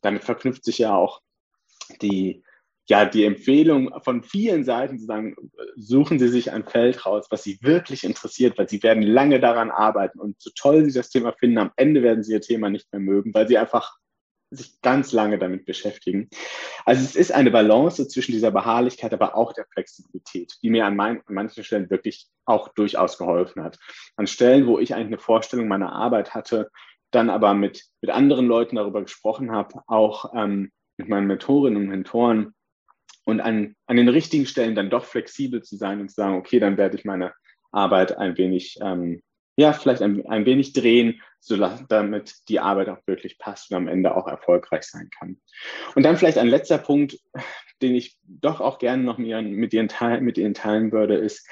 Damit 0.00 0.24
verknüpft 0.24 0.64
sich 0.64 0.78
ja 0.78 0.94
auch 0.94 1.20
die, 2.00 2.42
ja, 2.88 3.04
die 3.04 3.26
Empfehlung 3.26 3.92
von 4.02 4.22
vielen 4.22 4.64
Seiten 4.64 4.98
zu 4.98 5.04
sagen, 5.04 5.36
suchen 5.76 6.18
Sie 6.18 6.28
sich 6.28 6.50
ein 6.50 6.64
Feld 6.64 7.04
raus, 7.04 7.26
was 7.28 7.42
Sie 7.42 7.58
wirklich 7.60 8.02
interessiert, 8.02 8.56
weil 8.56 8.66
Sie 8.66 8.82
werden 8.82 9.02
lange 9.02 9.40
daran 9.40 9.70
arbeiten 9.70 10.18
und 10.18 10.40
so 10.40 10.48
toll 10.56 10.86
Sie 10.86 10.94
das 10.94 11.10
Thema 11.10 11.34
finden, 11.34 11.58
am 11.58 11.72
Ende 11.76 12.02
werden 12.02 12.24
Sie 12.24 12.32
Ihr 12.32 12.40
Thema 12.40 12.70
nicht 12.70 12.90
mehr 12.92 13.00
mögen, 13.00 13.34
weil 13.34 13.46
Sie 13.46 13.58
einfach 13.58 13.98
sich 14.50 14.80
ganz 14.82 15.12
lange 15.12 15.38
damit 15.38 15.64
beschäftigen. 15.64 16.28
Also 16.84 17.04
es 17.04 17.16
ist 17.16 17.32
eine 17.32 17.50
Balance 17.50 18.08
zwischen 18.08 18.32
dieser 18.32 18.50
Beharrlichkeit, 18.50 19.12
aber 19.12 19.36
auch 19.36 19.52
der 19.52 19.66
Flexibilität, 19.72 20.54
die 20.62 20.70
mir 20.70 20.86
an, 20.86 20.96
mein, 20.96 21.18
an 21.26 21.34
manchen 21.34 21.64
Stellen 21.64 21.90
wirklich 21.90 22.28
auch 22.44 22.68
durchaus 22.68 23.16
geholfen 23.16 23.62
hat. 23.62 23.78
An 24.16 24.26
Stellen, 24.26 24.66
wo 24.66 24.78
ich 24.78 24.94
eigentlich 24.94 25.06
eine 25.06 25.18
Vorstellung 25.18 25.68
meiner 25.68 25.92
Arbeit 25.92 26.34
hatte, 26.34 26.70
dann 27.10 27.30
aber 27.30 27.54
mit, 27.54 27.84
mit 28.00 28.10
anderen 28.10 28.46
Leuten 28.46 28.76
darüber 28.76 29.02
gesprochen 29.02 29.52
habe, 29.52 29.82
auch 29.86 30.32
ähm, 30.34 30.70
mit 30.96 31.08
meinen 31.08 31.26
Mentorinnen 31.26 31.82
und 31.82 31.88
Mentoren 31.88 32.54
und 33.24 33.40
an, 33.40 33.74
an 33.86 33.96
den 33.96 34.08
richtigen 34.08 34.46
Stellen 34.46 34.74
dann 34.74 34.90
doch 34.90 35.04
flexibel 35.04 35.62
zu 35.62 35.76
sein 35.76 36.00
und 36.00 36.08
zu 36.08 36.14
sagen, 36.14 36.36
okay, 36.36 36.60
dann 36.60 36.76
werde 36.76 36.96
ich 36.96 37.04
meine 37.04 37.32
Arbeit 37.72 38.16
ein 38.18 38.36
wenig 38.36 38.78
ähm, 38.82 39.22
ja, 39.60 39.74
vielleicht 39.74 40.00
ein, 40.00 40.26
ein 40.26 40.46
wenig 40.46 40.72
drehen, 40.72 41.20
so 41.38 41.54
damit 41.56 42.48
die 42.48 42.60
Arbeit 42.60 42.88
auch 42.88 43.06
wirklich 43.06 43.38
passt 43.38 43.70
und 43.70 43.76
am 43.76 43.88
Ende 43.88 44.16
auch 44.16 44.26
erfolgreich 44.26 44.84
sein 44.84 45.10
kann. 45.18 45.38
Und 45.94 46.02
dann 46.02 46.16
vielleicht 46.16 46.38
ein 46.38 46.48
letzter 46.48 46.78
Punkt, 46.78 47.18
den 47.82 47.94
ich 47.94 48.18
doch 48.24 48.62
auch 48.62 48.78
gerne 48.78 49.02
noch 49.02 49.18
mit 49.18 49.28
Ihnen, 49.28 49.52
mit 49.52 49.74
Ihnen, 49.74 49.88
teilen, 49.88 50.24
mit 50.24 50.38
Ihnen 50.38 50.54
teilen 50.54 50.92
würde, 50.92 51.16
ist, 51.16 51.46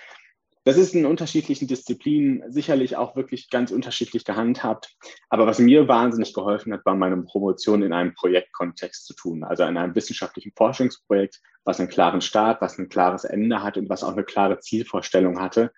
das 0.64 0.78
ist 0.78 0.94
in 0.94 1.04
unterschiedlichen 1.04 1.68
Disziplinen 1.68 2.50
sicherlich 2.50 2.96
auch 2.96 3.14
wirklich 3.14 3.50
ganz 3.50 3.70
unterschiedlich 3.70 4.24
gehandhabt. 4.24 4.96
Aber 5.28 5.46
was 5.46 5.58
mir 5.58 5.86
wahnsinnig 5.86 6.32
geholfen 6.32 6.72
hat, 6.72 6.86
war 6.86 6.94
meine 6.94 7.22
Promotion 7.22 7.82
in 7.82 7.92
einem 7.92 8.14
Projektkontext 8.14 9.06
zu 9.06 9.14
tun. 9.14 9.44
Also 9.44 9.64
in 9.64 9.76
einem 9.76 9.94
wissenschaftlichen 9.94 10.52
Forschungsprojekt, 10.56 11.40
was 11.64 11.78
einen 11.78 11.90
klaren 11.90 12.22
Start, 12.22 12.62
was 12.62 12.78
ein 12.78 12.88
klares 12.88 13.24
Ende 13.24 13.62
hat 13.62 13.76
und 13.76 13.90
was 13.90 14.02
auch 14.02 14.12
eine 14.12 14.24
klare 14.24 14.60
Zielvorstellung 14.60 15.40
hatte. 15.40 15.72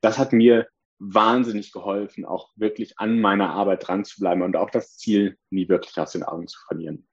Das 0.00 0.18
hat 0.18 0.32
mir 0.32 0.66
wahnsinnig 0.98 1.72
geholfen, 1.72 2.24
auch 2.24 2.50
wirklich 2.56 2.98
an 2.98 3.20
meiner 3.20 3.50
Arbeit 3.50 3.86
dran 3.86 4.04
zu 4.04 4.20
bleiben 4.20 4.42
und 4.42 4.56
auch 4.56 4.70
das 4.70 4.96
Ziel 4.96 5.38
nie 5.50 5.68
wirklich 5.68 5.96
aus 5.98 6.12
den 6.12 6.24
Augen 6.24 6.48
zu 6.48 6.58
verlieren. 6.66 7.06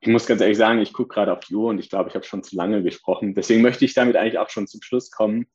Ich 0.00 0.08
muss 0.08 0.26
ganz 0.26 0.40
ehrlich 0.40 0.58
sagen, 0.58 0.80
ich 0.80 0.92
gucke 0.92 1.14
gerade 1.14 1.32
auf 1.32 1.40
die 1.40 1.54
Uhr 1.54 1.70
und 1.70 1.78
ich 1.78 1.88
glaube, 1.88 2.08
ich 2.08 2.14
habe 2.16 2.24
schon 2.24 2.42
zu 2.42 2.56
lange 2.56 2.82
gesprochen. 2.82 3.34
Deswegen 3.34 3.62
möchte 3.62 3.84
ich 3.84 3.94
damit 3.94 4.16
eigentlich 4.16 4.38
auch 4.38 4.50
schon 4.50 4.66
zum 4.66 4.82
Schluss 4.82 5.10
kommen 5.10 5.46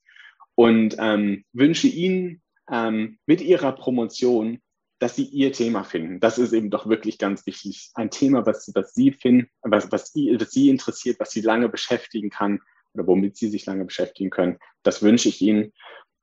und 0.55 0.95
ähm, 0.99 1.43
wünsche 1.51 1.87
Ihnen 1.87 2.41
ähm, 2.71 3.19
mit 3.25 3.41
Ihrer 3.41 3.73
Promotion, 3.73 4.61
dass 4.99 5.15
Sie 5.15 5.25
Ihr 5.25 5.51
Thema 5.51 5.83
finden. 5.83 6.19
Das 6.19 6.37
ist 6.37 6.53
eben 6.53 6.69
doch 6.69 6.87
wirklich 6.87 7.17
ganz 7.17 7.45
wichtig. 7.45 7.91
Ein 7.93 8.09
Thema, 8.09 8.45
was, 8.45 8.71
was 8.73 8.93
Sie 8.93 9.11
finden, 9.11 9.49
was, 9.61 9.91
was, 9.91 10.13
was 10.15 10.51
Sie 10.51 10.69
interessiert, 10.69 11.19
was 11.19 11.31
Sie 11.31 11.41
lange 11.41 11.69
beschäftigen 11.69 12.29
kann 12.29 12.61
oder 12.93 13.05
womit 13.05 13.37
Sie 13.37 13.49
sich 13.49 13.65
lange 13.65 13.85
beschäftigen 13.85 14.29
können. 14.29 14.57
Das 14.83 15.03
wünsche 15.03 15.29
ich 15.29 15.41
Ihnen. 15.41 15.73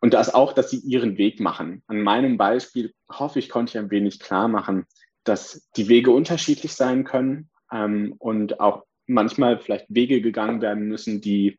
Und 0.05 0.13
das 0.13 0.35
auch, 0.35 0.53
dass 0.53 0.69
sie 0.69 0.81
ihren 0.81 1.17
Weg 1.17 1.41
machen. 1.41 1.83
An 1.87 2.03
meinem 2.03 2.37
Beispiel 2.37 2.93
hoffe 3.11 3.39
ich, 3.39 3.49
konnte 3.49 3.71
ich 3.71 3.79
ein 3.79 3.91
wenig 3.91 4.21
klar 4.21 4.49
machen, 4.49 4.85
dass 5.25 5.71
die 5.79 5.89
Wege 5.89 6.11
unterschiedlich 6.11 6.75
sein 6.75 7.05
können 7.05 7.49
ähm, 7.73 8.15
und 8.19 8.61
auch 8.61 8.85
manchmal 9.07 9.59
vielleicht 9.59 9.87
Wege 9.89 10.21
gegangen 10.21 10.61
werden 10.61 10.89
müssen, 10.89 11.23
die 11.23 11.59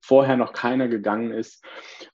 vorher 0.00 0.36
noch 0.36 0.52
keiner 0.52 0.88
gegangen 0.88 1.30
ist. 1.30 1.64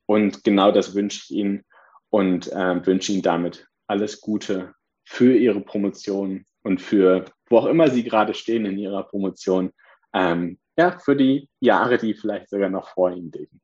Und 0.05 0.45
genau 0.45 0.71
das 0.71 0.95
wünsche 0.95 1.23
ich 1.25 1.31
Ihnen 1.31 1.65
und 2.11 2.53
äh, 2.53 2.87
wünsche 2.87 3.13
Ihnen 3.13 3.23
damit 3.23 3.67
alles 3.87 4.21
Gute 4.21 4.75
für 5.07 5.35
Ihre 5.35 5.63
Promotion 5.63 6.45
und 6.63 6.83
für 6.83 7.25
wo 7.49 7.57
auch 7.57 7.65
immer 7.65 7.89
Sie 7.89 8.05
gerade 8.05 8.35
stehen 8.35 8.67
in 8.67 8.77
Ihrer 8.77 9.05
Promotion. 9.05 9.73
Ähm, 10.13 10.59
ja, 10.77 10.99
für 10.99 11.17
die 11.17 11.49
Jahre, 11.59 11.97
die 11.97 12.13
vielleicht 12.13 12.51
sogar 12.51 12.69
noch 12.69 12.91
vor 12.91 13.11
Ihnen 13.11 13.33
liegen. 13.33 13.63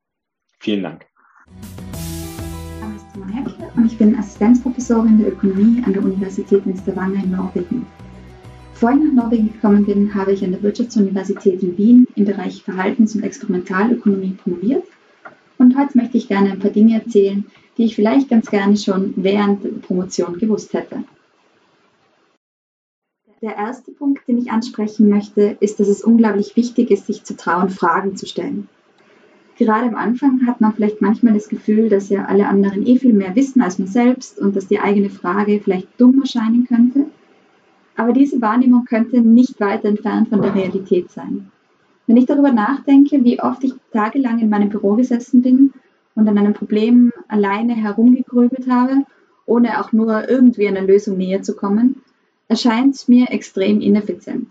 Vielen 0.59 0.81
Dank. 0.81 1.05
Ich 3.87 3.97
bin 3.97 4.17
Assistenzprofessorin 4.17 5.17
der 5.17 5.29
Ökonomie 5.29 5.81
an 5.85 5.93
der 5.93 6.03
Universität 6.03 6.65
in 6.65 6.77
Stavanger 6.77 7.23
in 7.23 7.31
Norwegen. 7.31 7.85
Bevor 8.73 8.91
ich 8.91 8.97
nach 8.97 9.23
Norwegen 9.23 9.53
gekommen 9.53 9.85
bin, 9.85 10.13
habe 10.13 10.33
ich 10.33 10.43
an 10.43 10.51
der 10.51 10.61
Wirtschaftsuniversität 10.61 11.63
in 11.63 11.77
Wien 11.77 12.05
im 12.15 12.25
Bereich 12.25 12.61
Verhaltens- 12.61 13.15
und 13.15 13.23
Experimentalökonomie 13.23 14.31
promoviert. 14.43 14.83
Und 15.57 15.77
heute 15.77 15.97
möchte 15.97 16.17
ich 16.17 16.27
gerne 16.27 16.51
ein 16.51 16.59
paar 16.59 16.71
Dinge 16.71 17.01
erzählen, 17.01 17.45
die 17.77 17.85
ich 17.85 17.95
vielleicht 17.95 18.29
ganz 18.29 18.49
gerne 18.49 18.75
schon 18.75 19.13
während 19.15 19.63
der 19.63 19.69
Promotion 19.69 20.37
gewusst 20.37 20.73
hätte. 20.73 21.05
Der 23.41 23.55
erste 23.55 23.93
Punkt, 23.93 24.27
den 24.27 24.37
ich 24.37 24.51
ansprechen 24.51 25.07
möchte, 25.07 25.55
ist, 25.61 25.79
dass 25.79 25.87
es 25.87 26.03
unglaublich 26.03 26.57
wichtig 26.57 26.91
ist, 26.91 27.07
sich 27.07 27.23
zu 27.23 27.37
trauen, 27.37 27.69
Fragen 27.69 28.17
zu 28.17 28.25
stellen 28.25 28.67
gerade 29.57 29.87
am 29.87 29.95
Anfang 29.95 30.45
hat 30.45 30.61
man 30.61 30.73
vielleicht 30.73 31.01
manchmal 31.01 31.33
das 31.33 31.49
Gefühl, 31.49 31.89
dass 31.89 32.09
ja 32.09 32.25
alle 32.25 32.47
anderen 32.47 32.85
eh 32.85 32.97
viel 32.97 33.13
mehr 33.13 33.35
wissen 33.35 33.61
als 33.61 33.79
man 33.79 33.87
selbst 33.87 34.39
und 34.39 34.55
dass 34.55 34.67
die 34.67 34.79
eigene 34.79 35.09
Frage 35.09 35.59
vielleicht 35.59 35.87
dumm 35.99 36.21
erscheinen 36.21 36.65
könnte. 36.67 37.05
Aber 37.95 38.13
diese 38.13 38.41
Wahrnehmung 38.41 38.85
könnte 38.85 39.21
nicht 39.21 39.59
weit 39.59 39.83
entfernt 39.83 40.29
von 40.29 40.41
der 40.41 40.53
Realität 40.53 41.11
sein. 41.11 41.51
Wenn 42.05 42.17
ich 42.17 42.25
darüber 42.25 42.51
nachdenke, 42.51 43.23
wie 43.23 43.41
oft 43.41 43.63
ich 43.63 43.73
tagelang 43.91 44.39
in 44.39 44.49
meinem 44.49 44.69
Büro 44.69 44.95
gesessen 44.95 45.41
bin 45.41 45.73
und 46.15 46.27
an 46.27 46.37
einem 46.37 46.53
Problem 46.53 47.11
alleine 47.27 47.75
herumgegrübelt 47.75 48.69
habe, 48.69 49.03
ohne 49.45 49.81
auch 49.81 49.91
nur 49.91 50.29
irgendwie 50.29 50.67
einer 50.67 50.81
Lösung 50.81 51.17
näher 51.17 51.41
zu 51.41 51.55
kommen, 51.55 52.01
erscheint 52.47 52.95
es 52.95 53.07
mir 53.07 53.31
extrem 53.31 53.81
ineffizient. 53.81 54.47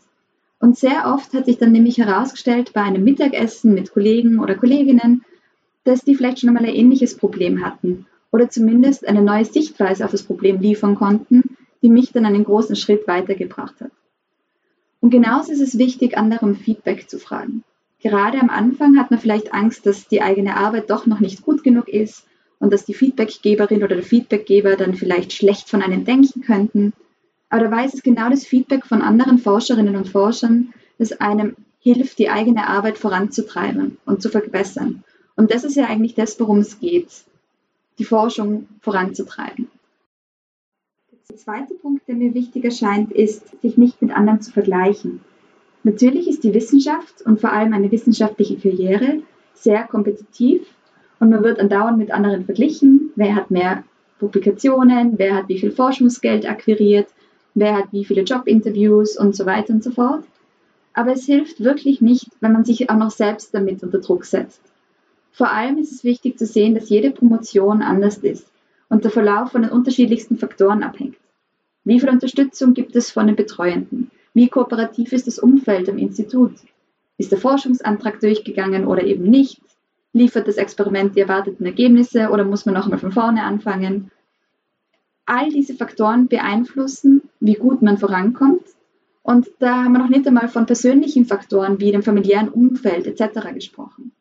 Und 0.66 0.76
sehr 0.76 1.06
oft 1.06 1.32
hat 1.32 1.46
sich 1.46 1.58
dann 1.58 1.70
nämlich 1.70 1.98
herausgestellt 1.98 2.72
bei 2.72 2.82
einem 2.82 3.04
Mittagessen 3.04 3.72
mit 3.72 3.92
Kollegen 3.92 4.40
oder 4.40 4.56
Kolleginnen, 4.56 5.24
dass 5.84 6.00
die 6.00 6.16
vielleicht 6.16 6.40
schon 6.40 6.48
einmal 6.48 6.64
ein 6.64 6.74
ähnliches 6.74 7.16
Problem 7.16 7.64
hatten 7.64 8.06
oder 8.32 8.50
zumindest 8.50 9.06
eine 9.06 9.22
neue 9.22 9.44
Sichtweise 9.44 10.04
auf 10.04 10.10
das 10.10 10.24
Problem 10.24 10.58
liefern 10.58 10.96
konnten, 10.96 11.56
die 11.82 11.88
mich 11.88 12.10
dann 12.10 12.26
einen 12.26 12.42
großen 12.42 12.74
Schritt 12.74 13.06
weitergebracht 13.06 13.80
hat. 13.80 13.92
Und 14.98 15.10
genauso 15.10 15.52
ist 15.52 15.60
es 15.60 15.78
wichtig, 15.78 16.18
andere 16.18 16.44
um 16.44 16.56
Feedback 16.56 17.08
zu 17.08 17.20
fragen. 17.20 17.62
Gerade 18.00 18.40
am 18.40 18.50
Anfang 18.50 18.98
hat 18.98 19.12
man 19.12 19.20
vielleicht 19.20 19.54
Angst, 19.54 19.86
dass 19.86 20.08
die 20.08 20.20
eigene 20.20 20.56
Arbeit 20.56 20.90
doch 20.90 21.06
noch 21.06 21.20
nicht 21.20 21.42
gut 21.42 21.62
genug 21.62 21.86
ist 21.88 22.26
und 22.58 22.72
dass 22.72 22.84
die 22.84 22.94
Feedbackgeberin 22.94 23.84
oder 23.84 23.94
der 23.94 24.02
Feedbackgeber 24.02 24.74
dann 24.74 24.94
vielleicht 24.94 25.32
schlecht 25.32 25.70
von 25.70 25.80
einem 25.80 26.04
denken 26.04 26.40
könnten. 26.40 26.92
Aber 27.48 27.64
dabei 27.64 27.84
ist 27.84 27.94
es 27.94 28.02
genau 28.02 28.28
das 28.28 28.44
Feedback 28.44 28.86
von 28.86 29.02
anderen 29.02 29.38
Forscherinnen 29.38 29.96
und 29.96 30.08
Forschern, 30.08 30.72
das 30.98 31.12
einem 31.20 31.56
hilft, 31.80 32.18
die 32.18 32.30
eigene 32.30 32.66
Arbeit 32.66 32.98
voranzutreiben 32.98 33.98
und 34.04 34.20
zu 34.20 34.28
verbessern. 34.28 35.04
Und 35.36 35.52
das 35.52 35.64
ist 35.64 35.76
ja 35.76 35.86
eigentlich 35.86 36.14
das, 36.14 36.40
worum 36.40 36.58
es 36.58 36.80
geht, 36.80 37.08
die 37.98 38.04
Forschung 38.04 38.66
voranzutreiben. 38.80 39.68
Der 41.28 41.36
zweite 41.36 41.74
Punkt, 41.74 42.08
der 42.08 42.14
mir 42.16 42.34
wichtig 42.34 42.64
erscheint, 42.64 43.12
ist, 43.12 43.60
sich 43.60 43.76
nicht 43.76 44.00
mit 44.00 44.10
anderen 44.16 44.40
zu 44.40 44.52
vergleichen. 44.52 45.20
Natürlich 45.82 46.28
ist 46.28 46.44
die 46.44 46.54
Wissenschaft 46.54 47.22
und 47.22 47.40
vor 47.40 47.52
allem 47.52 47.72
eine 47.72 47.90
wissenschaftliche 47.92 48.56
Karriere 48.56 49.22
sehr 49.54 49.84
kompetitiv 49.84 50.62
und 51.20 51.30
man 51.30 51.42
wird 51.42 51.60
andauernd 51.60 51.98
mit 51.98 52.10
anderen 52.10 52.44
verglichen. 52.44 53.10
Wer 53.14 53.34
hat 53.34 53.50
mehr 53.50 53.84
Publikationen, 54.18 55.18
wer 55.18 55.34
hat 55.34 55.48
wie 55.48 55.58
viel 55.58 55.72
Forschungsgeld 55.72 56.48
akquiriert, 56.48 57.08
wer 57.56 57.74
hat 57.74 57.92
wie 57.92 58.04
viele 58.04 58.22
Jobinterviews 58.22 59.18
und 59.18 59.34
so 59.34 59.46
weiter 59.46 59.72
und 59.72 59.82
so 59.82 59.90
fort. 59.90 60.22
Aber 60.92 61.12
es 61.12 61.24
hilft 61.24 61.64
wirklich 61.64 62.00
nicht, 62.00 62.28
wenn 62.40 62.52
man 62.52 62.64
sich 62.64 62.88
auch 62.88 62.96
noch 62.96 63.10
selbst 63.10 63.52
damit 63.54 63.82
unter 63.82 63.98
Druck 63.98 64.24
setzt. 64.24 64.60
Vor 65.32 65.50
allem 65.50 65.78
ist 65.78 65.92
es 65.92 66.04
wichtig 66.04 66.38
zu 66.38 66.46
sehen, 66.46 66.74
dass 66.74 66.88
jede 66.88 67.10
Promotion 67.10 67.82
anders 67.82 68.18
ist 68.18 68.46
und 68.88 69.04
der 69.04 69.10
Verlauf 69.10 69.52
von 69.52 69.62
den 69.62 69.70
unterschiedlichsten 69.70 70.38
Faktoren 70.38 70.82
abhängt. 70.82 71.16
Wie 71.84 72.00
viel 72.00 72.08
Unterstützung 72.08 72.74
gibt 72.74 72.94
es 72.96 73.10
von 73.10 73.26
den 73.26 73.36
Betreuenden? 73.36 74.10
Wie 74.34 74.48
kooperativ 74.48 75.12
ist 75.12 75.26
das 75.26 75.38
Umfeld 75.38 75.88
im 75.88 75.98
Institut? 75.98 76.54
Ist 77.18 77.32
der 77.32 77.38
Forschungsantrag 77.38 78.20
durchgegangen 78.20 78.86
oder 78.86 79.04
eben 79.04 79.24
nicht? 79.24 79.60
Liefert 80.12 80.48
das 80.48 80.56
Experiment 80.56 81.16
die 81.16 81.20
erwarteten 81.20 81.64
Ergebnisse 81.64 82.30
oder 82.30 82.44
muss 82.44 82.66
man 82.66 82.74
nochmal 82.74 82.98
von 82.98 83.12
vorne 83.12 83.42
anfangen? 83.42 84.10
All 85.26 85.50
diese 85.50 85.74
Faktoren 85.74 86.28
beeinflussen, 86.28 87.25
wie 87.46 87.54
gut 87.54 87.82
man 87.82 87.98
vorankommt. 87.98 88.62
Und 89.22 89.48
da 89.58 89.84
haben 89.84 89.92
wir 89.92 89.98
noch 89.98 90.08
nicht 90.08 90.26
einmal 90.26 90.48
von 90.48 90.66
persönlichen 90.66 91.26
Faktoren 91.26 91.80
wie 91.80 91.90
dem 91.90 92.02
familiären 92.02 92.48
Umfeld 92.48 93.06
etc. 93.06 93.52
gesprochen. 93.54 94.12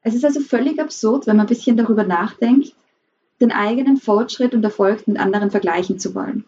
Es 0.00 0.14
ist 0.14 0.24
also 0.24 0.40
völlig 0.40 0.80
absurd, 0.80 1.26
wenn 1.26 1.36
man 1.36 1.46
ein 1.46 1.48
bisschen 1.48 1.76
darüber 1.76 2.04
nachdenkt, 2.04 2.74
den 3.40 3.52
eigenen 3.52 3.96
Fortschritt 3.96 4.54
und 4.54 4.64
Erfolg 4.64 5.06
mit 5.08 5.18
anderen 5.18 5.50
vergleichen 5.50 5.98
zu 5.98 6.14
wollen. 6.14 6.44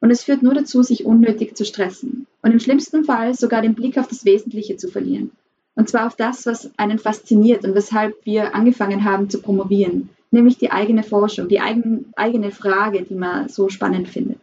Und 0.00 0.10
es 0.10 0.22
führt 0.24 0.42
nur 0.42 0.54
dazu, 0.54 0.82
sich 0.82 1.04
unnötig 1.04 1.56
zu 1.56 1.64
stressen 1.64 2.26
und 2.42 2.52
im 2.52 2.60
schlimmsten 2.60 3.04
Fall 3.04 3.34
sogar 3.34 3.62
den 3.62 3.74
Blick 3.74 3.98
auf 3.98 4.08
das 4.08 4.24
Wesentliche 4.24 4.76
zu 4.76 4.88
verlieren. 4.88 5.32
Und 5.74 5.88
zwar 5.88 6.06
auf 6.06 6.16
das, 6.16 6.46
was 6.46 6.70
einen 6.76 6.98
fasziniert 6.98 7.64
und 7.64 7.74
weshalb 7.74 8.14
wir 8.24 8.54
angefangen 8.54 9.04
haben 9.04 9.28
zu 9.30 9.40
promovieren, 9.40 10.10
nämlich 10.30 10.58
die 10.58 10.70
eigene 10.70 11.02
Forschung, 11.02 11.48
die 11.48 11.60
eigen, 11.60 12.12
eigene 12.16 12.50
Frage, 12.50 13.02
die 13.02 13.14
man 13.14 13.48
so 13.48 13.68
spannend 13.68 14.08
findet. 14.08 14.40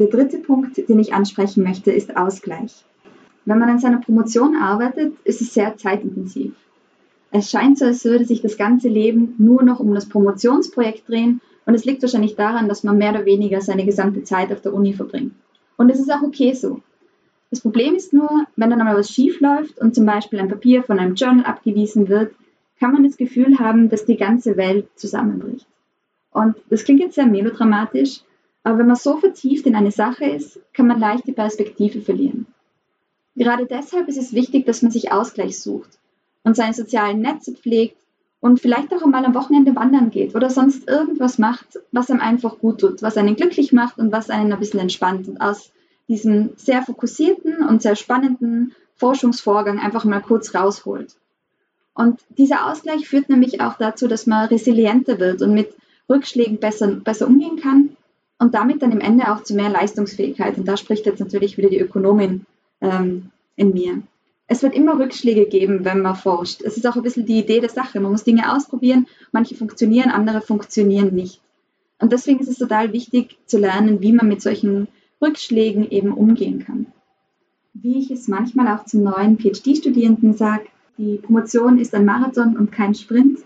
Der 0.00 0.08
dritte 0.08 0.38
Punkt, 0.38 0.76
den 0.88 0.98
ich 0.98 1.14
ansprechen 1.14 1.62
möchte, 1.62 1.92
ist 1.92 2.16
Ausgleich. 2.16 2.84
Wenn 3.44 3.60
man 3.60 3.68
an 3.68 3.78
seiner 3.78 4.00
Promotion 4.00 4.56
arbeitet, 4.56 5.14
ist 5.22 5.40
es 5.40 5.54
sehr 5.54 5.76
zeitintensiv. 5.76 6.52
Es 7.30 7.48
scheint 7.48 7.78
so, 7.78 7.84
als 7.84 8.04
würde 8.04 8.24
sich 8.24 8.42
das 8.42 8.56
ganze 8.56 8.88
Leben 8.88 9.36
nur 9.38 9.62
noch 9.62 9.78
um 9.78 9.94
das 9.94 10.08
Promotionsprojekt 10.08 11.08
drehen 11.08 11.40
und 11.64 11.74
es 11.74 11.84
liegt 11.84 12.02
wahrscheinlich 12.02 12.34
daran, 12.34 12.68
dass 12.68 12.82
man 12.82 12.98
mehr 12.98 13.12
oder 13.12 13.24
weniger 13.24 13.60
seine 13.60 13.84
gesamte 13.84 14.24
Zeit 14.24 14.50
auf 14.52 14.62
der 14.62 14.74
Uni 14.74 14.94
verbringt. 14.94 15.32
Und 15.76 15.90
es 15.90 16.00
ist 16.00 16.10
auch 16.10 16.22
okay 16.22 16.54
so. 16.54 16.80
Das 17.50 17.60
Problem 17.60 17.94
ist 17.94 18.12
nur, 18.12 18.46
wenn 18.56 18.70
dann 18.70 18.80
einmal 18.80 18.96
was 18.96 19.10
schief 19.10 19.38
läuft 19.38 19.78
und 19.78 19.94
zum 19.94 20.06
Beispiel 20.06 20.40
ein 20.40 20.48
Papier 20.48 20.82
von 20.82 20.98
einem 20.98 21.14
Journal 21.14 21.44
abgewiesen 21.44 22.08
wird, 22.08 22.34
kann 22.80 22.92
man 22.92 23.04
das 23.04 23.16
Gefühl 23.16 23.60
haben, 23.60 23.90
dass 23.90 24.06
die 24.06 24.16
ganze 24.16 24.56
Welt 24.56 24.88
zusammenbricht. 24.96 25.68
Und 26.32 26.56
das 26.68 26.82
klingt 26.82 26.98
jetzt 26.98 27.14
sehr 27.14 27.26
melodramatisch, 27.26 28.22
aber 28.64 28.78
wenn 28.78 28.86
man 28.86 28.96
so 28.96 29.18
vertieft 29.18 29.66
in 29.66 29.76
eine 29.76 29.92
Sache 29.92 30.24
ist, 30.24 30.58
kann 30.72 30.86
man 30.86 30.98
leicht 30.98 31.26
die 31.26 31.32
Perspektive 31.32 32.00
verlieren. 32.00 32.46
Gerade 33.36 33.66
deshalb 33.66 34.08
ist 34.08 34.16
es 34.16 34.32
wichtig, 34.32 34.64
dass 34.64 34.80
man 34.80 34.90
sich 34.90 35.12
Ausgleich 35.12 35.60
sucht 35.60 35.98
und 36.44 36.56
seine 36.56 36.72
sozialen 36.72 37.20
Netze 37.20 37.52
pflegt 37.52 37.96
und 38.40 38.60
vielleicht 38.60 38.92
auch 38.94 39.02
einmal 39.02 39.24
am 39.24 39.34
Wochenende 39.34 39.76
wandern 39.76 40.10
geht 40.10 40.34
oder 40.34 40.48
sonst 40.48 40.88
irgendwas 40.88 41.38
macht, 41.38 41.78
was 41.92 42.10
einem 42.10 42.20
einfach 42.20 42.58
gut 42.58 42.80
tut, 42.80 43.02
was 43.02 43.18
einen 43.18 43.36
glücklich 43.36 43.72
macht 43.72 43.98
und 43.98 44.12
was 44.12 44.30
einen 44.30 44.52
ein 44.52 44.58
bisschen 44.58 44.80
entspannt 44.80 45.28
und 45.28 45.40
aus 45.40 45.70
diesen 46.08 46.52
sehr 46.56 46.82
fokussierten 46.82 47.66
und 47.66 47.82
sehr 47.82 47.96
spannenden 47.96 48.74
Forschungsvorgang 48.96 49.78
einfach 49.78 50.04
mal 50.04 50.20
kurz 50.20 50.54
rausholt. 50.54 51.14
Und 51.94 52.20
dieser 52.30 52.70
Ausgleich 52.70 53.08
führt 53.08 53.28
nämlich 53.28 53.60
auch 53.60 53.74
dazu, 53.74 54.08
dass 54.08 54.26
man 54.26 54.48
resilienter 54.48 55.18
wird 55.18 55.42
und 55.42 55.52
mit 55.52 55.74
Rückschlägen 56.08 56.58
besser, 56.58 56.88
besser 56.88 57.26
umgehen 57.26 57.56
kann 57.56 57.93
und 58.44 58.52
damit 58.52 58.82
dann 58.82 58.92
im 58.92 59.00
Ende 59.00 59.32
auch 59.32 59.42
zu 59.42 59.54
mehr 59.54 59.70
Leistungsfähigkeit. 59.70 60.58
Und 60.58 60.68
da 60.68 60.76
spricht 60.76 61.06
jetzt 61.06 61.18
natürlich 61.18 61.56
wieder 61.56 61.70
die 61.70 61.80
Ökonomin 61.80 62.44
ähm, 62.82 63.30
in 63.56 63.72
mir. 63.72 64.02
Es 64.46 64.62
wird 64.62 64.74
immer 64.74 64.98
Rückschläge 64.98 65.46
geben, 65.46 65.86
wenn 65.86 66.02
man 66.02 66.14
forscht. 66.14 66.60
Es 66.60 66.76
ist 66.76 66.86
auch 66.86 66.94
ein 66.94 67.02
bisschen 67.02 67.24
die 67.24 67.38
Idee 67.38 67.60
der 67.60 67.70
Sache. 67.70 68.00
Man 68.00 68.12
muss 68.12 68.22
Dinge 68.22 68.54
ausprobieren, 68.54 69.06
manche 69.32 69.54
funktionieren, 69.54 70.10
andere 70.10 70.42
funktionieren 70.42 71.14
nicht. 71.14 71.40
Und 71.98 72.12
deswegen 72.12 72.38
ist 72.38 72.50
es 72.50 72.58
total 72.58 72.92
wichtig 72.92 73.38
zu 73.46 73.56
lernen, 73.56 74.02
wie 74.02 74.12
man 74.12 74.28
mit 74.28 74.42
solchen 74.42 74.88
Rückschlägen 75.22 75.90
eben 75.90 76.12
umgehen 76.12 76.58
kann. 76.58 76.88
Wie 77.72 77.98
ich 77.98 78.10
es 78.10 78.28
manchmal 78.28 78.76
auch 78.76 78.84
zum 78.84 79.04
neuen 79.04 79.38
PhD-Studierenden 79.38 80.34
sage, 80.34 80.66
die 80.98 81.16
Promotion 81.16 81.78
ist 81.78 81.94
ein 81.94 82.04
Marathon 82.04 82.58
und 82.58 82.72
kein 82.72 82.94
Sprint 82.94 83.38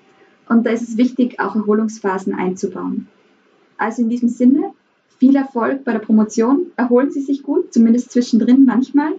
und 0.48 0.66
da 0.66 0.70
ist 0.70 0.82
es 0.82 0.96
wichtig, 0.96 1.38
auch 1.38 1.54
Erholungsphasen 1.54 2.34
einzubauen. 2.34 3.06
Also 3.76 4.02
in 4.02 4.08
diesem 4.08 4.28
Sinne, 4.28 4.72
viel 5.18 5.37
Erfolg 5.37 5.85
bei 5.85 5.92
der 5.92 5.99
Promotion, 5.99 6.66
erholen 6.77 7.11
Sie 7.11 7.23
sich 7.23 7.42
gut, 7.42 7.73
zumindest 7.73 8.12
zwischendrin 8.12 8.64
manchmal 8.64 9.14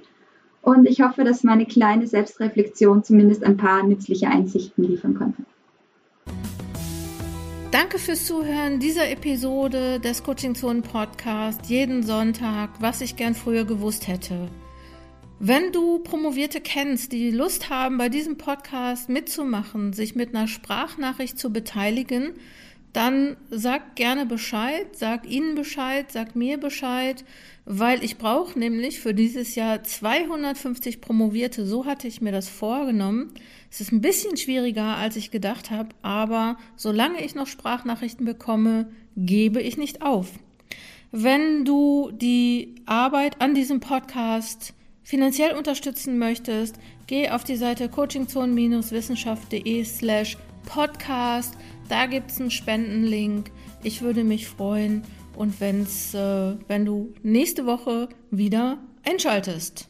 und 0.62 0.88
ich 0.88 1.02
hoffe, 1.02 1.24
dass 1.24 1.44
meine 1.44 1.66
kleine 1.66 2.08
Selbstreflexion 2.08 3.04
zumindest 3.04 3.44
ein 3.44 3.58
paar 3.58 3.84
nützliche 3.84 4.28
Einsichten 4.28 4.84
liefern 4.84 5.16
konnte. 5.16 5.44
Danke 7.72 8.00
fürs 8.00 8.26
Zuhören 8.26 8.80
dieser 8.80 9.10
Episode 9.10 10.00
des 10.00 10.24
Coaching 10.24 10.56
Zone 10.56 10.82
Podcast 10.82 11.68
jeden 11.68 12.04
Sonntag, 12.04 12.70
was 12.80 13.02
ich 13.02 13.16
gern 13.16 13.36
früher 13.36 13.64
gewusst 13.64 14.08
hätte. 14.08 14.50
Wenn 15.40 15.72
du 15.72 16.00
Promovierte 16.00 16.60
kennst, 16.60 17.14
die 17.14 17.32
Lust 17.32 17.70
haben, 17.70 17.98
bei 17.98 18.10
diesem 18.10 18.38
Podcast 18.38 19.08
mitzumachen, 19.08 19.94
sich 19.94 20.14
mit 20.14 20.36
einer 20.36 20.48
Sprachnachricht 20.48 21.40
zu 21.40 21.54
beteiligen, 21.54 22.34
dann 22.94 23.38
sag 23.52 23.96
gerne 23.96 24.26
Bescheid, 24.26 24.88
sag 24.96 25.30
ihnen 25.30 25.56
Bescheid, 25.56 26.12
sag 26.12 26.36
mir 26.36 26.58
Bescheid, 26.58 27.24
weil 27.66 28.04
ich 28.04 28.18
brauche 28.18 28.58
nämlich 28.58 29.00
für 29.00 29.14
dieses 29.14 29.54
Jahr 29.56 29.84
250 29.84 31.02
Promovierte. 31.02 31.66
So 31.66 31.86
hatte 31.86 32.08
ich 32.08 32.20
mir 32.22 32.32
das 32.32 32.50
vorgenommen. 32.50 33.32
Es 33.70 33.80
ist 33.80 33.92
ein 33.92 34.02
bisschen 34.02 34.38
schwieriger, 34.38 34.98
als 34.98 35.16
ich 35.16 35.30
gedacht 35.30 35.70
habe, 35.70 35.90
aber 36.02 36.58
solange 36.76 37.24
ich 37.24 37.36
noch 37.36 37.46
Sprachnachrichten 37.48 38.26
bekomme, 38.26 38.92
gebe 39.16 39.62
ich 39.62 39.78
nicht 39.78 40.02
auf. 40.02 40.32
Wenn 41.12 41.66
du 41.66 42.12
die 42.12 42.76
Arbeit 42.86 43.42
an 43.42 43.54
diesem 43.54 43.80
Podcast 43.80 44.74
finanziell 45.04 45.56
unterstützen 45.56 46.18
möchtest, 46.20 46.80
geh 47.08 47.30
auf 47.30 47.44
die 47.44 47.56
Seite 47.56 47.90
coachingzone-wissenschaft.de 47.90 49.84
slash 49.84 50.38
podcast. 50.66 51.56
Da 51.90 52.06
gibt 52.06 52.32
es 52.32 52.40
einen 52.40 52.52
Spendenlink. 52.52 53.52
Ich 53.84 54.02
würde 54.02 54.24
mich 54.24 54.48
freuen 54.48 55.02
und 55.36 55.60
wenn's, 55.60 56.14
äh, 56.14 56.56
wenn 56.68 56.86
du 56.86 57.14
nächste 57.24 57.66
Woche 57.66 58.10
wieder 58.30 58.78
einschaltest. 59.04 59.89